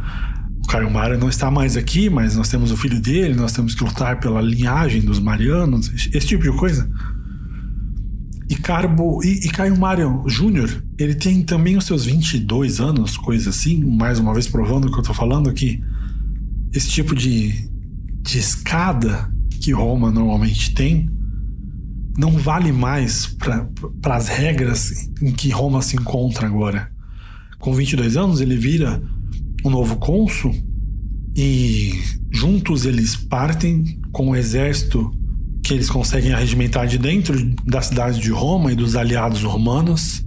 [0.63, 3.73] o Caio Mário não está mais aqui, mas nós temos o filho dele, nós temos
[3.73, 6.89] que lutar pela linhagem dos Marianos, esse tipo de coisa.
[8.49, 13.51] E Carbo e, e Caio Mário Júnior, ele tem também os seus 22 anos, coisa
[13.51, 15.81] assim, mais uma vez provando o que eu tô falando aqui.
[16.73, 17.53] Esse tipo de,
[18.21, 21.09] de escada que Roma normalmente tem
[22.17, 26.91] não vale mais para as regras em que Roma se encontra agora.
[27.59, 29.01] Com 22 anos, ele vira
[29.63, 30.55] um novo cônsul
[31.35, 31.93] e
[32.31, 35.11] juntos eles partem com o exército
[35.63, 40.25] que eles conseguem arregimentar de dentro da cidade de Roma e dos aliados romanos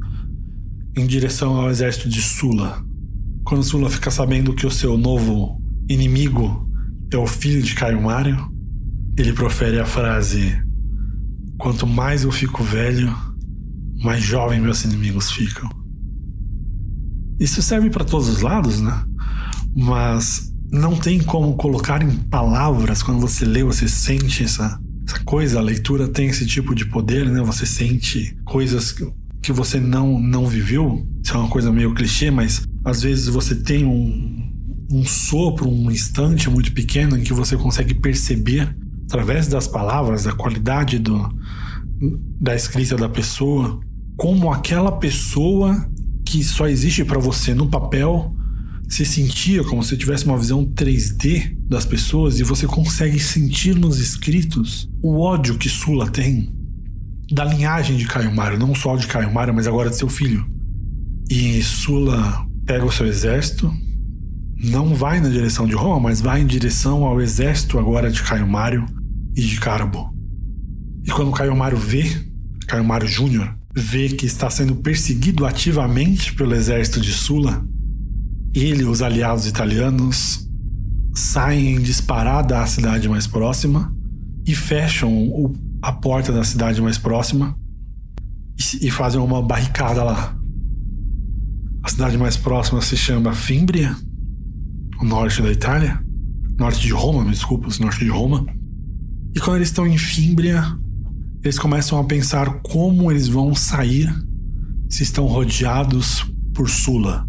[0.97, 2.85] em direção ao exército de Sula.
[3.45, 6.69] Quando Sula fica sabendo que o seu novo inimigo
[7.13, 8.51] é o filho de Caio Mário,
[9.17, 10.62] ele profere a frase:
[11.59, 13.15] Quanto mais eu fico velho,
[14.03, 15.69] mais jovem meus inimigos ficam.
[17.39, 19.05] Isso serve para todos os lados, né?
[19.75, 25.59] Mas não tem como colocar em palavras quando você lê, você sente essa, essa coisa.
[25.59, 27.43] A leitura tem esse tipo de poder, né?
[27.43, 28.95] Você sente coisas
[29.43, 31.07] que você não, não viveu.
[31.23, 34.51] Isso é uma coisa meio clichê, mas às vezes você tem um,
[34.91, 38.75] um sopro, um instante muito pequeno em que você consegue perceber,
[39.13, 41.29] através das palavras, da qualidade do,
[42.41, 43.79] da escrita da pessoa,
[44.17, 45.87] como aquela pessoa
[46.25, 48.35] que só existe para você no papel
[48.89, 53.99] se sentia como se tivesse uma visão 3D das pessoas e você consegue sentir nos
[53.99, 56.51] escritos o ódio que Sula tem
[57.31, 60.47] da linhagem de Caio Mário, não só de Caio Mário, mas agora de seu filho.
[61.31, 63.73] E Sula pega o seu exército,
[64.57, 68.47] não vai na direção de Roma, mas vai em direção ao exército agora de Caio
[68.47, 68.87] Mário
[69.35, 70.15] e de Carbo.
[71.05, 72.05] E quando Caio Mário vê,
[72.67, 77.65] Caio Mário Júnior, vê que está sendo perseguido ativamente pelo exército de Sula,
[78.55, 80.49] ele e os aliados italianos
[81.15, 83.95] saem em disparada à cidade mais próxima
[84.47, 87.57] e fecham o, a porta da cidade mais próxima
[88.59, 90.37] e, e fazem uma barricada lá.
[91.83, 93.97] A cidade mais próxima se chama Fimbria,
[95.01, 96.01] o norte da Itália,
[96.59, 98.47] norte de Roma, me desculpa, norte de Roma.
[99.35, 100.65] E quando eles estão em Fimbria,
[101.43, 104.13] eles começam a pensar como eles vão sair
[104.89, 107.27] se estão rodeados por Sula,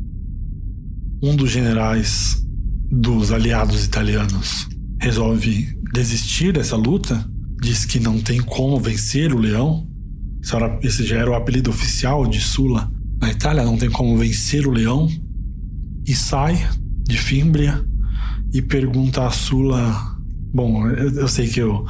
[1.22, 2.46] um dos generais
[2.92, 4.68] dos aliados italianos.
[5.02, 7.26] Resolve desistir dessa luta,
[7.62, 9.88] diz que não tem como vencer o leão.
[10.82, 14.72] Esse já era o apelido oficial de Sula na Itália, não tem como vencer o
[14.72, 15.10] leão.
[16.06, 16.70] E sai
[17.04, 17.82] de Fimbria
[18.54, 20.13] e pergunta a Sula:
[20.54, 21.86] Bom, eu, eu sei que eu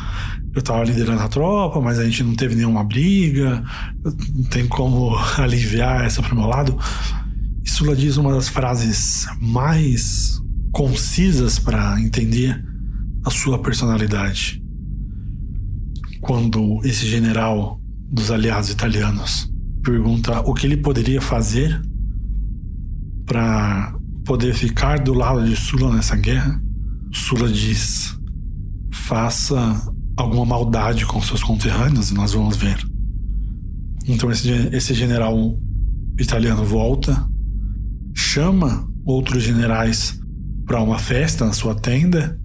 [0.55, 3.63] eu tava liderando a tropa, mas a gente não teve nenhuma briga,
[4.35, 6.77] não tem como aliviar essa pro meu lado.
[7.65, 10.39] Sula diz uma das frases mais
[10.71, 12.63] concisas para entender
[13.25, 14.61] a sua personalidade.
[16.21, 19.51] Quando esse general dos aliados italianos
[19.83, 21.81] pergunta o que ele poderia fazer
[23.25, 26.61] para poder ficar do lado de Sula nessa guerra,
[27.11, 28.17] Sula diz:
[28.93, 32.77] faça alguma maldade com seus conterrâneos e nós vamos ver.
[34.07, 35.57] Então esse, esse general
[36.19, 37.27] italiano volta,
[38.13, 40.19] chama outros generais
[40.65, 42.39] para uma festa na sua tenda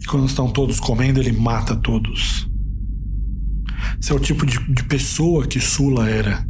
[0.00, 2.48] e quando estão todos comendo ele mata todos.
[4.00, 6.46] Esse é o tipo de, de pessoa que Sula era.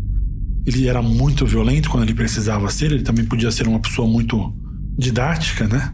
[0.66, 4.53] Ele era muito violento quando ele precisava ser, ele também podia ser uma pessoa muito
[4.98, 5.92] didática, né?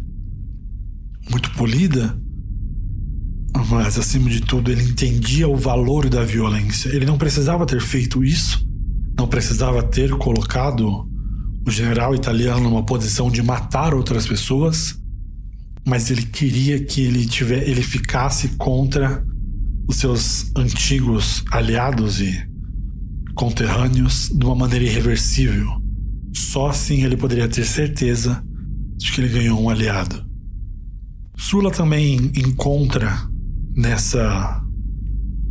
[1.31, 2.19] Muito polida,
[3.69, 6.89] mas, acima de tudo, ele entendia o valor da violência.
[6.91, 8.65] Ele não precisava ter feito isso,
[9.19, 11.09] não precisava ter colocado
[11.67, 14.99] o general italiano numa posição de matar outras pessoas,
[15.87, 19.25] mas ele queria que ele, tiver, ele ficasse contra
[19.89, 22.49] os seus antigos aliados e
[23.35, 25.67] conterrâneos de uma maneira irreversível.
[26.33, 28.43] Só assim ele poderia ter certeza
[28.97, 30.25] de que ele ganhou um aliado.
[31.37, 33.30] Sula também encontra
[33.75, 34.63] nessa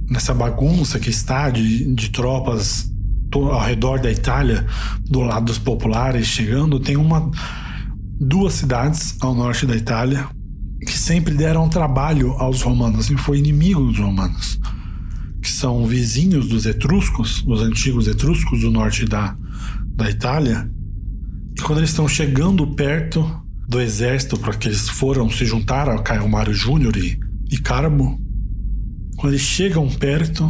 [0.10, 2.92] nessa bagunça que está de, de tropas
[3.32, 4.66] ao redor da Itália,
[5.06, 7.30] do lado dos populares chegando, tem uma
[8.20, 10.28] duas cidades ao norte da Itália
[10.82, 14.60] que sempre deram trabalho aos romanos e foi inimigo dos romanos,
[15.42, 19.38] que são vizinhos dos etruscos, os antigos etruscos do norte da,
[19.96, 20.70] da Itália.
[21.58, 23.30] E quando eles estão chegando perto
[23.68, 28.20] do exército para que eles foram se juntar ao Caio Mário Júnior e e Carbo.
[29.18, 30.50] Quando eles chegam perto,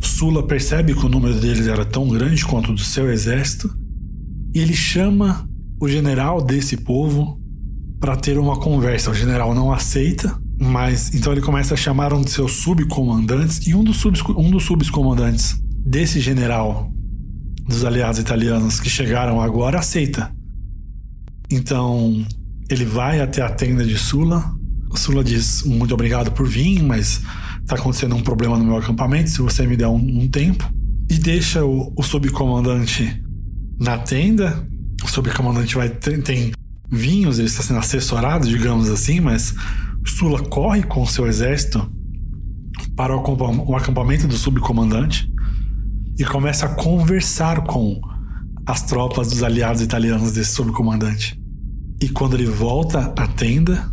[0.00, 3.74] Sula percebe que o número deles era tão grande quanto o do seu exército
[4.54, 5.48] e ele chama
[5.80, 7.40] o general desse povo
[7.98, 9.10] para ter uma conversa.
[9.10, 13.74] O general não aceita, mas então ele começa a chamar um de seus subcomandantes e
[13.74, 16.92] um dos, um dos subcomandantes desse general
[17.66, 20.30] dos aliados italianos que chegaram agora aceita.
[21.50, 22.24] Então
[22.70, 24.54] ele vai até a tenda de Sula,
[24.96, 27.20] Sula diz muito obrigado por vir, mas
[27.60, 30.68] está acontecendo um problema no meu acampamento, se você me der um, um tempo.
[31.10, 33.22] E deixa o, o, subcomandante
[33.78, 34.66] na tenda.
[35.02, 36.52] O subcomandante vai tem, tem
[36.90, 39.54] vinhos, ele está sendo assessorado, digamos assim, mas
[40.06, 41.90] Sula corre com seu exército
[42.96, 45.30] para o acampamento do subcomandante
[46.18, 48.00] e começa a conversar com
[48.66, 51.38] as tropas dos aliados italianos desse subcomandante.
[52.00, 53.90] E quando ele volta à tenda,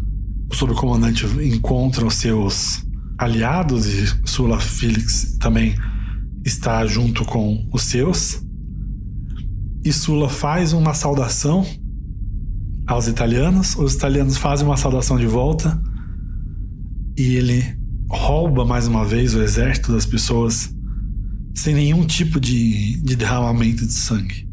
[0.52, 2.84] o subcomandante encontra os seus
[3.18, 5.76] aliados e Sula Felix também
[6.46, 8.44] está junto com os seus.
[9.84, 11.66] E Sula faz uma saudação
[12.86, 15.82] aos italianos, os italianos fazem uma saudação de volta
[17.18, 17.64] e ele
[18.10, 20.76] rouba mais uma vez o exército das pessoas
[21.56, 24.50] sem nenhum tipo de, de derramamento de sangue.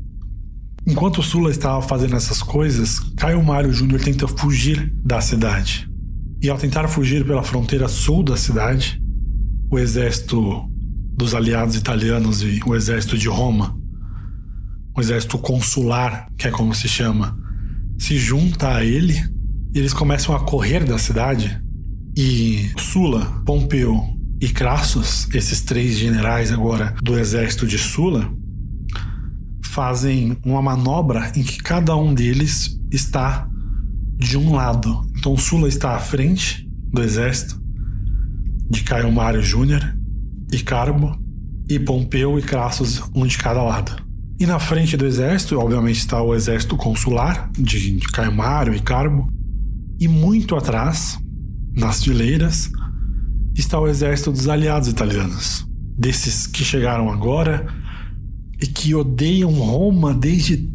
[0.87, 5.88] Enquanto Sula estava fazendo essas coisas, Caio Mário Júnior tenta fugir da cidade.
[6.41, 9.03] E ao tentar fugir pela fronteira sul da cidade,
[9.71, 10.69] o exército
[11.17, 13.77] dos aliados italianos e o exército de Roma,
[14.97, 17.37] o exército consular, que é como se chama,
[17.99, 19.15] se junta a ele
[19.75, 21.61] e eles começam a correr da cidade.
[22.17, 24.01] E Sula, Pompeu
[24.41, 28.33] e Crassus, esses três generais agora do exército de Sula,
[29.65, 33.49] fazem uma manobra em que cada um deles está
[34.17, 35.08] de um lado.
[35.19, 37.61] Então Sula está à frente do exército
[38.71, 39.83] de Caio Mário Júnior
[40.53, 41.19] e Carbo
[41.69, 44.01] e Pompeu e Crassus, um de cada lado.
[44.39, 49.29] E na frente do exército, obviamente, está o exército consular de, Caio Mário e Carbo.
[49.99, 51.19] E muito atrás,
[51.75, 52.71] nas fileiras,
[53.57, 55.67] está o exército dos aliados italianos.
[55.99, 57.67] Desses que chegaram agora
[58.63, 60.71] e que odeiam Roma desde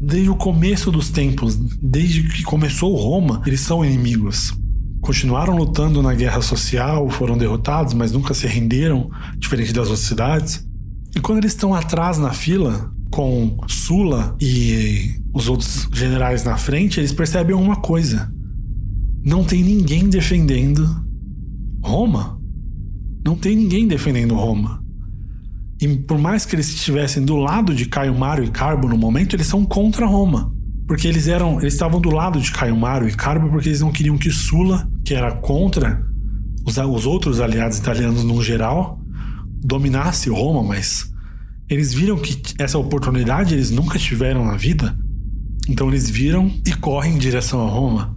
[0.00, 4.52] desde o começo dos tempos, desde que começou Roma, eles são inimigos.
[5.00, 10.66] Continuaram lutando na guerra social, foram derrotados, mas nunca se renderam, diferente das outras cidades.
[11.14, 17.00] E quando eles estão atrás na fila, com Sula e os outros generais na frente,
[17.00, 18.30] eles percebem uma coisa:
[19.24, 20.88] não tem ninguém defendendo
[21.82, 22.38] Roma.
[23.24, 24.82] Não tem ninguém defendendo Roma.
[25.80, 29.36] E por mais que eles estivessem do lado de Caio Mário e Carbo no momento,
[29.36, 30.52] eles são contra Roma.
[30.86, 33.92] Porque eles eram, eles estavam do lado de Caio Mário e Carbo porque eles não
[33.92, 36.02] queriam que Sula, que era contra
[36.66, 38.98] os, os outros aliados italianos no geral,
[39.62, 41.12] dominasse Roma, mas
[41.68, 44.98] eles viram que essa oportunidade eles nunca tiveram na vida.
[45.68, 48.16] Então eles viram e correm em direção a Roma.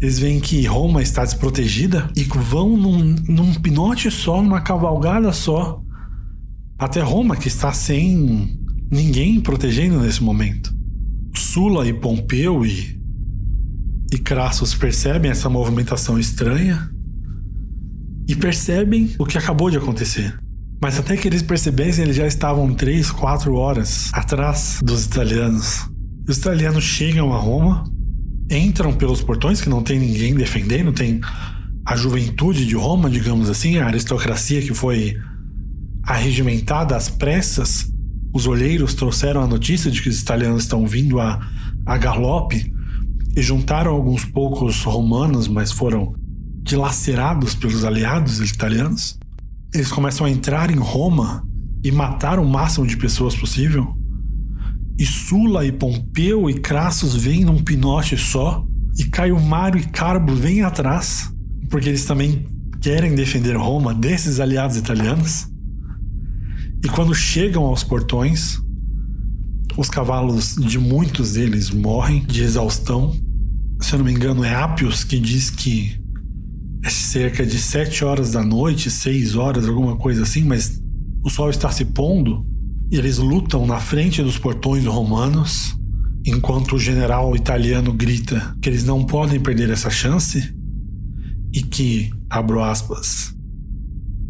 [0.00, 5.80] Eles veem que Roma está desprotegida e vão num, num pinote só, numa cavalgada só,
[6.78, 8.56] até Roma, que está sem
[8.90, 10.72] ninguém protegendo nesse momento.
[11.36, 13.00] Sula e Pompeu e,
[14.12, 16.88] e Crassus percebem essa movimentação estranha
[18.28, 20.38] e percebem o que acabou de acontecer.
[20.80, 25.88] Mas até que eles percebessem, eles já estavam três, quatro horas atrás dos italianos.
[26.28, 27.84] Os italianos chegam a Roma,
[28.50, 31.20] entram pelos portões, que não tem ninguém defendendo, tem
[31.84, 35.16] a juventude de Roma, digamos assim, a aristocracia que foi
[36.08, 37.92] arregimentada às pressas,
[38.32, 41.38] os olheiros trouxeram a notícia de que os italianos estão vindo a,
[41.84, 42.72] a galope
[43.36, 46.14] e juntaram alguns poucos romanos, mas foram
[46.62, 49.18] dilacerados pelos aliados italianos.
[49.74, 51.46] Eles começam a entrar em Roma
[51.84, 53.94] e matar o máximo de pessoas possível.
[54.98, 58.64] E Sula e Pompeu e Crassus vêm num pinote só,
[58.98, 61.30] e Caio Mário e Carbo vêm atrás,
[61.68, 62.46] porque eles também
[62.80, 65.48] querem defender Roma desses aliados italianos.
[66.84, 68.60] E quando chegam aos portões,
[69.76, 73.14] os cavalos de muitos deles morrem de exaustão.
[73.80, 75.96] Se eu não me engano, é Apios que diz que
[76.82, 80.80] é cerca de sete horas da noite, seis horas, alguma coisa assim, mas
[81.24, 82.46] o sol está se pondo
[82.90, 85.76] e eles lutam na frente dos portões romanos,
[86.24, 90.54] enquanto o general italiano grita que eles não podem perder essa chance
[91.52, 93.34] e que, abro aspas,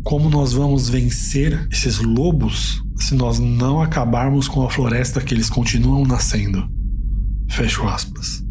[0.08, 5.50] como nós vamos vencer esses lobos se nós não acabarmos com a floresta que eles
[5.50, 6.66] continuam nascendo?
[7.46, 8.42] Fecho aspas.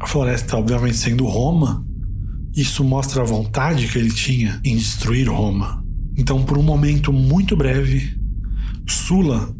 [0.00, 1.86] A floresta, obviamente, sendo Roma,
[2.56, 5.84] isso mostra a vontade que ele tinha em destruir Roma.
[6.16, 8.18] Então, por um momento muito breve,
[8.88, 9.54] Sula,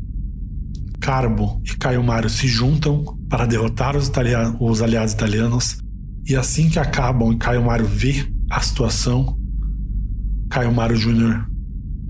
[0.99, 4.11] Carbo e Caio Mário se juntam para derrotar os,
[4.59, 5.83] os aliados italianos.
[6.27, 9.39] E assim que acabam e Caio Mário vê a situação,
[10.51, 11.45] Caio Mário Jr.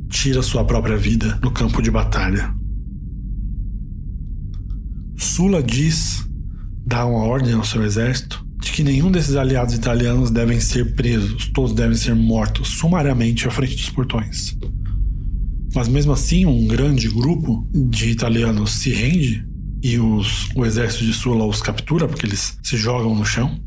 [0.08, 2.54] tira sua própria vida no campo de batalha.
[5.16, 6.26] Sula diz,
[6.86, 11.48] dá uma ordem ao seu exército, de que nenhum desses aliados italianos devem ser presos,
[11.48, 14.56] todos devem ser mortos sumariamente à frente dos portões.
[15.74, 19.46] Mas mesmo assim, um grande grupo de italianos se rende
[19.82, 23.58] e os, o exército de Sula os captura porque eles se jogam no chão.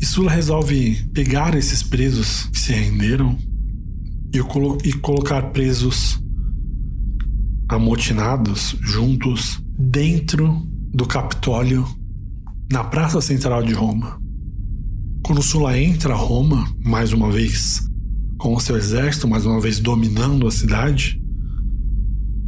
[0.00, 3.38] E Sula resolve pegar esses presos que se renderam
[4.32, 6.22] e, colo e colocar presos
[7.68, 11.86] amotinados juntos dentro do Capitólio
[12.70, 14.20] na Praça Central de Roma.
[15.22, 17.88] Quando Sula entra a Roma, mais uma vez,
[18.38, 21.22] com o seu exército, mais uma vez dominando a cidade,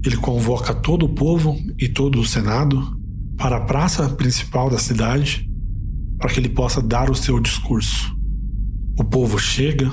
[0.05, 2.99] ele convoca todo o povo e todo o senado
[3.37, 5.49] para a praça principal da cidade
[6.19, 8.15] para que ele possa dar o seu discurso.
[8.99, 9.91] O povo chega,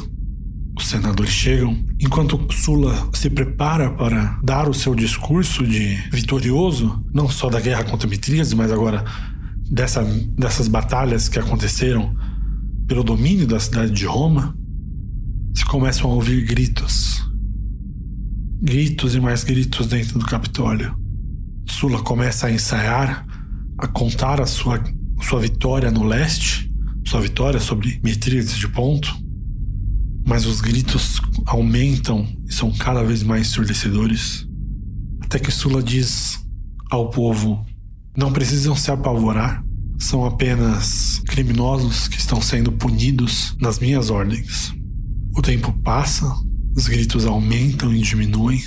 [0.82, 7.30] os senadores chegam, enquanto Sula se prepara para dar o seu discurso de vitorioso, não
[7.30, 9.06] só da guerra contra Mitríades, mas agora
[9.70, 10.04] dessa,
[10.38, 12.16] dessas batalhas que aconteceram
[12.88, 14.58] pelo domínio da cidade de Roma,
[15.54, 17.24] se começam a ouvir gritos.
[18.62, 20.96] Gritos e mais gritos dentro do Capitólio.
[21.68, 23.26] Sula começa a ensaiar,
[23.78, 24.84] a contar a sua,
[25.22, 26.72] sua vitória no leste,
[27.06, 29.16] sua vitória sobre Mitríades de Ponto,
[30.26, 34.48] mas os gritos aumentam e são cada vez mais ensurdecedores.
[35.22, 36.40] Até que Sula diz
[36.90, 37.66] ao povo:
[38.16, 39.64] não precisam se apavorar,
[39.98, 44.74] são apenas criminosos que estão sendo punidos nas minhas ordens.
[45.36, 46.30] O tempo passa,
[46.76, 48.62] os gritos aumentam e diminuem.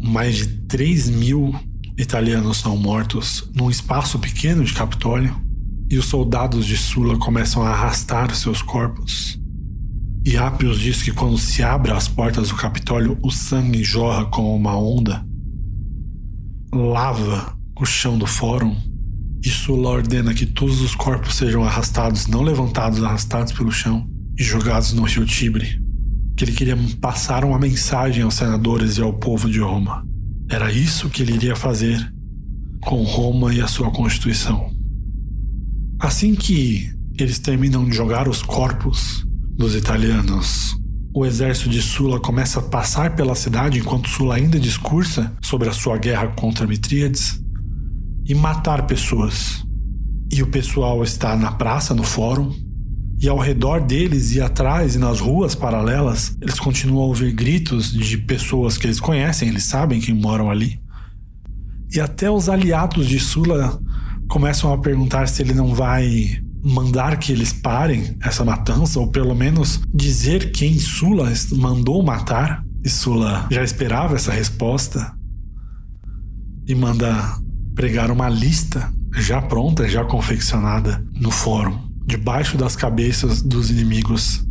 [0.00, 1.52] Mais de 3 mil
[1.96, 5.34] italianos são mortos num espaço pequeno de Capitólio,
[5.90, 9.40] e os soldados de Sula começam a arrastar seus corpos.
[10.28, 14.54] E Apios diz que quando se abre as portas do Capitólio, o sangue jorra como
[14.54, 15.24] uma onda,
[16.70, 18.76] lava o chão do fórum
[19.42, 24.06] e Sula ordena que todos os corpos sejam arrastados, não levantados, arrastados pelo chão
[24.38, 25.80] e jogados no rio Tibre.
[26.36, 30.06] Que ele queria passar uma mensagem aos senadores e ao povo de Roma.
[30.50, 32.06] Era isso que ele iria fazer
[32.82, 34.70] com Roma e a sua constituição.
[35.98, 39.26] Assim que eles terminam de jogar os corpos
[39.58, 40.78] dos italianos,
[41.12, 45.72] o exército de Sula começa a passar pela cidade enquanto Sula ainda discursa sobre a
[45.72, 47.42] sua guerra contra Mitríades
[48.24, 49.66] e matar pessoas.
[50.32, 52.54] E o pessoal está na praça, no fórum,
[53.20, 57.90] e ao redor deles e atrás e nas ruas paralelas, eles continuam a ouvir gritos
[57.90, 60.80] de pessoas que eles conhecem, eles sabem que moram ali.
[61.92, 63.76] E até os aliados de Sula
[64.28, 69.34] começam a perguntar se ele não vai mandar que eles parem essa matança, ou pelo
[69.34, 72.64] menos dizer quem Sula mandou matar.
[72.84, 75.14] E Sula já esperava essa resposta
[76.66, 77.38] e manda
[77.74, 84.44] pregar uma lista já pronta, já confeccionada no fórum, debaixo das cabeças dos inimigos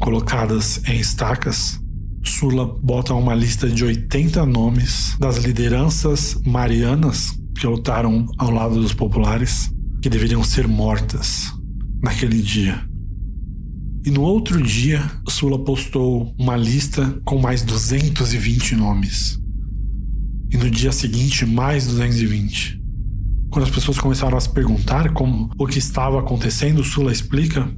[0.00, 1.80] colocadas em estacas.
[2.22, 8.92] Sula bota uma lista de 80 nomes das lideranças marianas que lutaram ao lado dos
[8.92, 9.70] populares,
[10.06, 11.52] que deveriam ser mortas
[12.00, 12.80] naquele dia.
[14.04, 19.36] E no outro dia, Sula postou uma lista com mais 220 nomes
[20.48, 22.80] e no dia seguinte mais 220.
[23.50, 27.68] Quando as pessoas começaram a se perguntar como o que estava acontecendo, Sula explica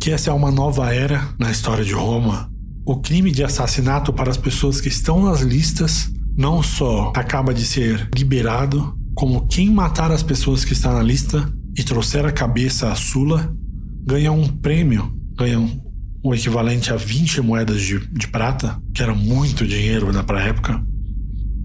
[0.00, 2.50] que essa é uma nova era na história de Roma.
[2.84, 7.64] O crime de assassinato para as pessoas que estão nas listas não só acaba de
[7.64, 12.90] ser liberado, como quem matar as pessoas que estão na lista e trouxer a cabeça
[12.90, 13.54] a Sula
[14.04, 15.58] ganha um prêmio, ganha
[16.22, 20.82] o equivalente a 20 moedas de, de prata, que era muito dinheiro na pra época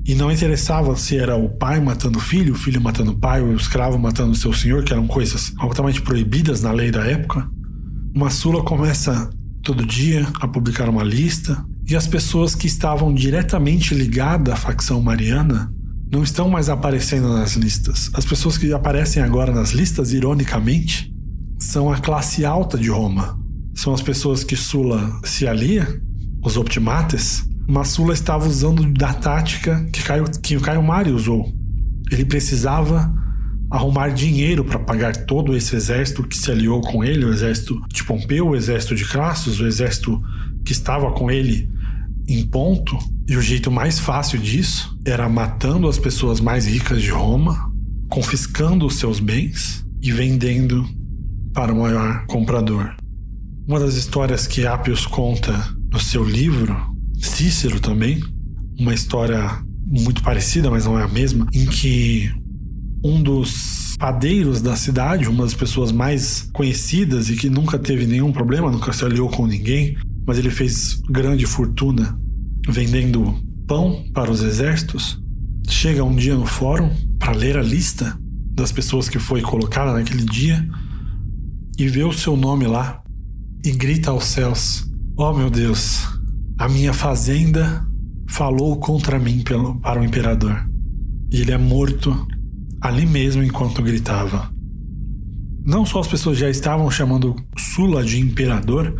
[0.05, 3.41] e não interessava se era o pai matando o filho, o filho matando o pai,
[3.41, 7.47] o escravo matando o seu senhor, que eram coisas altamente proibidas na lei da época.
[8.13, 9.29] Uma sula começa
[9.61, 15.01] todo dia a publicar uma lista e as pessoas que estavam diretamente ligadas à facção
[15.01, 15.71] mariana
[16.11, 18.09] não estão mais aparecendo nas listas.
[18.13, 21.11] As pessoas que aparecem agora nas listas, ironicamente,
[21.57, 23.39] são a classe alta de Roma.
[23.73, 25.87] São as pessoas que Sula se alia,
[26.43, 31.53] os optimates, Massula estava usando da tática que, Caio, que o Caio Mari usou.
[32.11, 33.13] Ele precisava
[33.69, 38.03] arrumar dinheiro para pagar todo esse exército que se aliou com ele, o exército de
[38.03, 40.21] Pompeu, o exército de Crassus, o exército
[40.65, 41.69] que estava com ele
[42.27, 42.97] em ponto.
[43.31, 47.71] E o jeito mais fácil disso era matando as pessoas mais ricas de Roma,
[48.09, 50.85] confiscando os seus bens e vendendo
[51.53, 52.93] para o maior comprador.
[53.65, 55.53] Uma das histórias que Apios conta
[55.89, 56.75] no seu livro
[57.21, 58.21] Cícero também,
[58.77, 62.29] uma história muito parecida, mas não é a mesma, em que
[63.01, 68.33] um dos padeiros da cidade, uma das pessoas mais conhecidas e que nunca teve nenhum
[68.33, 69.95] problema, nunca se aliou com ninguém,
[70.27, 72.19] mas ele fez grande fortuna
[72.67, 73.35] vendendo
[73.67, 75.21] pão para os exércitos,
[75.67, 78.17] chega um dia no fórum para ler a lista
[78.53, 80.67] das pessoas que foi colocada naquele dia
[81.77, 83.01] e vê o seu nome lá
[83.65, 86.07] e grita aos céus: Oh meu Deus,
[86.57, 87.85] a minha fazenda
[88.29, 90.69] falou contra mim pelo, para o imperador.
[91.31, 92.27] E ele é morto
[92.81, 94.51] ali mesmo enquanto gritava.
[95.65, 98.95] Não só as pessoas já estavam chamando Sula de imperador,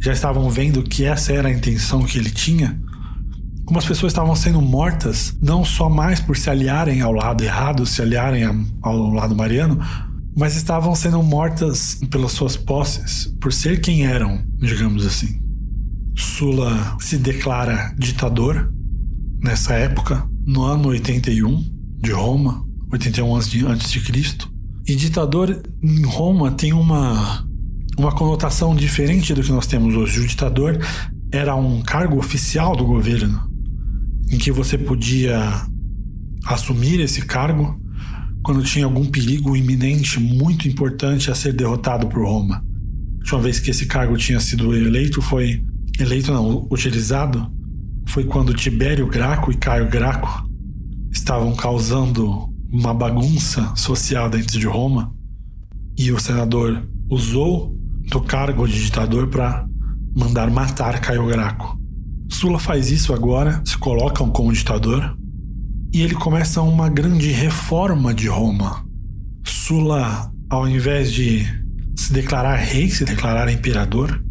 [0.00, 2.80] já estavam vendo que essa era a intenção que ele tinha,
[3.64, 7.86] como as pessoas estavam sendo mortas, não só mais por se aliarem ao lado errado,
[7.86, 8.42] se aliarem
[8.82, 9.78] ao lado mariano,
[10.36, 15.40] mas estavam sendo mortas pelas suas posses, por ser quem eram, digamos assim.
[16.16, 18.72] Sula se declara ditador
[19.40, 21.64] nessa época, no ano 81
[21.98, 23.36] de Roma, 81
[23.68, 24.52] antes de Cristo.
[24.86, 27.46] E ditador em Roma tem uma
[28.00, 30.20] uma conotação diferente do que nós temos hoje.
[30.20, 30.78] O ditador
[31.30, 33.40] era um cargo oficial do governo,
[34.30, 35.38] em que você podia
[36.46, 37.78] assumir esse cargo
[38.42, 42.56] quando tinha algum perigo iminente muito importante a ser derrotado por Roma.
[42.56, 45.62] A última vez que esse cargo tinha sido eleito foi
[45.98, 47.52] eleito não, utilizado
[48.08, 50.48] foi quando Tibério Graco e Caio Graco
[51.12, 55.14] estavam causando uma bagunça social dentro de Roma
[55.98, 57.78] e o senador usou
[58.08, 59.66] do cargo de ditador para
[60.16, 61.78] mandar matar Caio Graco.
[62.28, 65.16] Sula faz isso agora, se coloca como ditador
[65.92, 68.84] e ele começa uma grande reforma de Roma.
[69.44, 71.44] Sula, ao invés de
[71.96, 74.22] se declarar rei, se declarar imperador,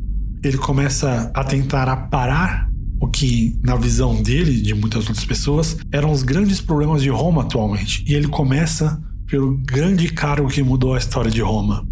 [0.44, 2.70] ele começa a tentar aparar
[3.02, 7.44] o que, na visão dele, de muitas outras pessoas, eram os grandes problemas de Roma
[7.44, 8.04] atualmente.
[8.08, 11.88] E ele começa pelo grande cargo que mudou a história de Roma,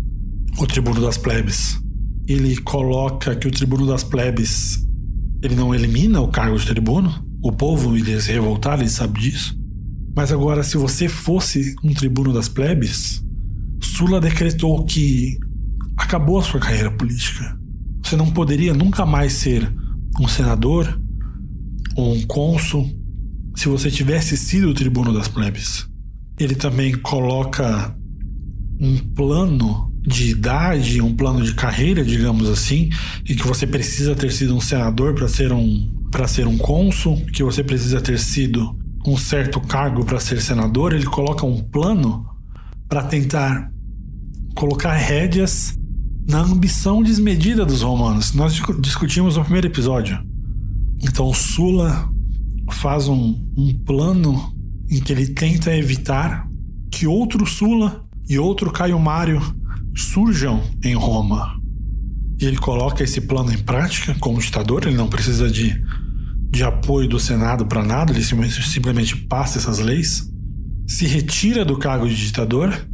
[0.58, 1.80] o tribuno das plebes.
[2.28, 4.86] Ele coloca que o tribuno das plebes
[5.42, 9.58] ele não elimina o cargo de tribuno, o povo iria se revoltar, ele sabe disso.
[10.16, 13.24] Mas agora, se você fosse um tribuno das plebes,
[13.80, 15.38] Sula decretou que
[15.96, 17.58] acabou a sua carreira política.
[18.04, 19.72] Você não poderia nunca mais ser
[20.20, 21.00] um senador
[21.96, 22.90] ou um cônsul
[23.56, 25.88] se você tivesse sido o tribuno das plebes.
[26.40, 27.96] Ele também coloca
[28.80, 32.90] um plano de idade, um plano de carreira, digamos assim,
[33.28, 37.18] e que você precisa ter sido um senador para ser um para ser um cônsul,
[37.34, 38.74] que você precisa ter sido
[39.06, 42.26] um certo cargo para ser senador, ele coloca um plano
[42.88, 43.70] para tentar
[44.56, 45.78] colocar rédeas
[46.26, 48.32] na ambição desmedida dos romanos.
[48.32, 50.18] Nós discutimos no primeiro episódio.
[51.04, 52.10] Então Sula
[52.72, 54.54] faz um, um plano
[54.90, 56.48] em que ele tenta evitar
[56.90, 59.42] que outro Sula e outro Caio Mário
[59.98, 61.60] surjam em Roma.
[62.40, 65.82] E ele coloca esse plano em prática como ditador, ele não precisa de,
[66.52, 70.32] de apoio do Senado para nada, ele simplesmente passa essas leis,
[70.88, 72.88] se retira do cargo de ditador,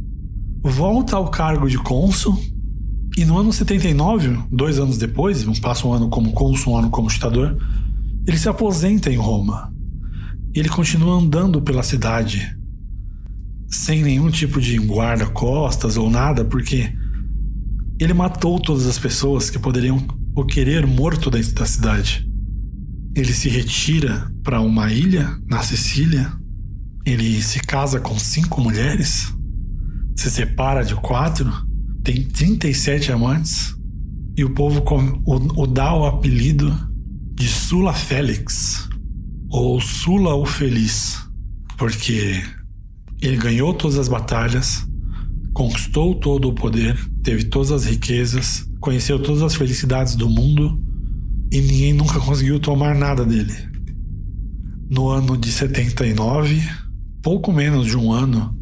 [0.62, 2.42] volta ao cargo de cônsul,
[3.16, 7.08] e no ano 79, dois anos depois, passa um ano como cônsul, um ano como
[7.08, 7.56] ditador,
[8.26, 9.72] ele se aposenta em Roma.
[10.54, 12.56] Ele continua andando pela cidade,
[13.74, 16.92] sem nenhum tipo de guarda-costas ou nada, porque
[17.98, 22.28] ele matou todas as pessoas que poderiam o querer morto dentro da cidade.
[23.16, 26.32] Ele se retira para uma ilha na Sicília.
[27.04, 29.32] Ele se casa com cinco mulheres,
[30.16, 31.52] se separa de quatro,
[32.02, 33.74] tem 37 amantes
[34.36, 34.82] e o povo
[35.26, 36.72] o, o dá o apelido
[37.34, 38.88] de Sula Félix
[39.50, 41.20] ou Sula o Feliz,
[41.76, 42.42] porque
[43.26, 44.86] ele ganhou todas as batalhas,
[45.52, 50.78] conquistou todo o poder, teve todas as riquezas, conheceu todas as felicidades do mundo
[51.50, 53.54] e ninguém nunca conseguiu tomar nada dele.
[54.90, 56.60] No ano de 79,
[57.22, 58.54] pouco menos de um ano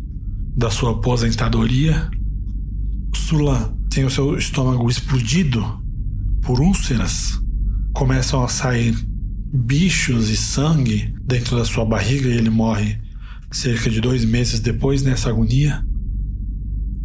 [0.57, 2.09] da sua aposentadoria,
[3.15, 5.83] Sula tem o seu estômago explodido
[6.43, 7.41] por úlceras,
[7.93, 8.95] começam a sair
[9.53, 13.02] bichos e sangue dentro da sua barriga e ele morre
[13.53, 15.85] cerca de dois meses depois nessa agonia,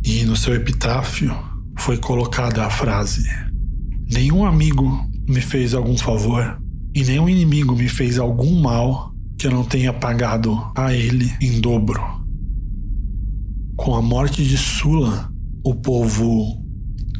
[0.03, 1.35] e no seu epitáfio
[1.77, 3.27] foi colocada a frase:
[4.09, 6.57] Nenhum amigo me fez algum favor
[6.95, 11.59] e nenhum inimigo me fez algum mal que eu não tenha pagado a ele em
[11.59, 12.01] dobro.
[13.75, 15.31] Com a morte de Sula,
[15.63, 16.65] o povo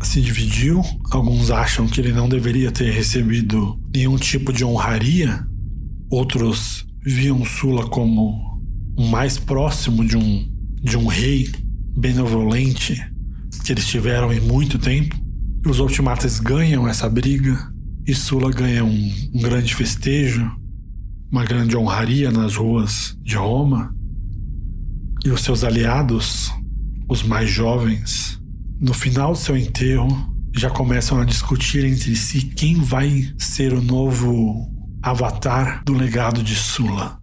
[0.02, 0.82] se dividiu.
[1.12, 5.46] Alguns acham que ele não deveria ter recebido nenhum tipo de honraria,
[6.10, 8.47] outros viam Sula como
[9.06, 10.48] mais próximo de um,
[10.82, 11.52] de um rei
[11.96, 13.00] benevolente
[13.64, 15.16] que eles tiveram em muito tempo.
[15.66, 17.58] Os ultimatas ganham essa briga
[18.08, 20.50] e Sula ganha um, um grande festejo,
[21.32, 23.94] uma grande honraria nas ruas de Roma.
[25.26, 26.52] E os seus aliados,
[27.10, 28.40] os mais jovens,
[28.80, 30.08] no final do seu enterro,
[30.56, 34.74] já começam a discutir entre si quem vai ser o novo
[35.04, 37.17] avatar do legado de Sula.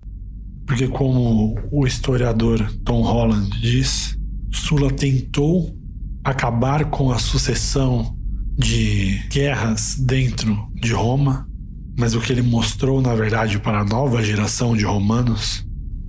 [0.67, 4.19] Porque, como o historiador Tom Holland diz,
[4.51, 5.77] Sula tentou
[6.23, 8.17] acabar com a sucessão
[8.57, 11.47] de guerras dentro de Roma,
[11.99, 15.67] mas o que ele mostrou, na verdade, para a nova geração de romanos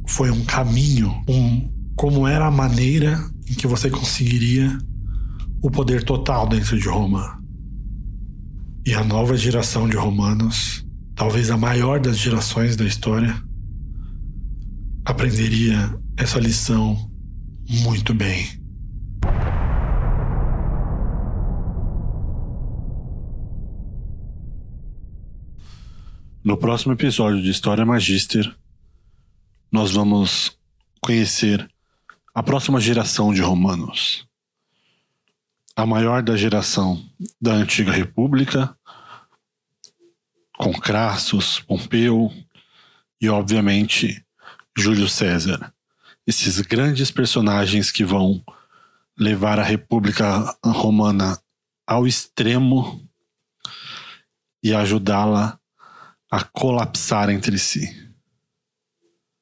[0.08, 4.78] foi um caminho, um como era a maneira em que você conseguiria
[5.62, 7.42] o poder total dentro de Roma.
[8.86, 10.86] E a nova geração de romanos,
[11.16, 13.36] talvez a maior das gerações da história,
[15.06, 16.98] aprenderia essa lição
[17.70, 18.48] muito bem.
[26.44, 28.56] No próximo episódio de História Magister,
[29.72, 30.58] nós vamos
[31.00, 31.68] conhecer
[32.34, 34.28] a próxima geração de romanos.
[35.76, 37.04] A maior da geração
[37.40, 38.76] da antiga república,
[40.58, 42.32] com Crassus, Pompeu
[43.20, 44.25] e, obviamente,
[44.78, 45.74] Júlio César.
[46.28, 48.44] Esses grandes personagens que vão
[49.18, 51.40] levar a República Romana
[51.88, 53.02] ao extremo
[54.62, 55.60] e ajudá-la
[56.30, 58.05] a colapsar entre si.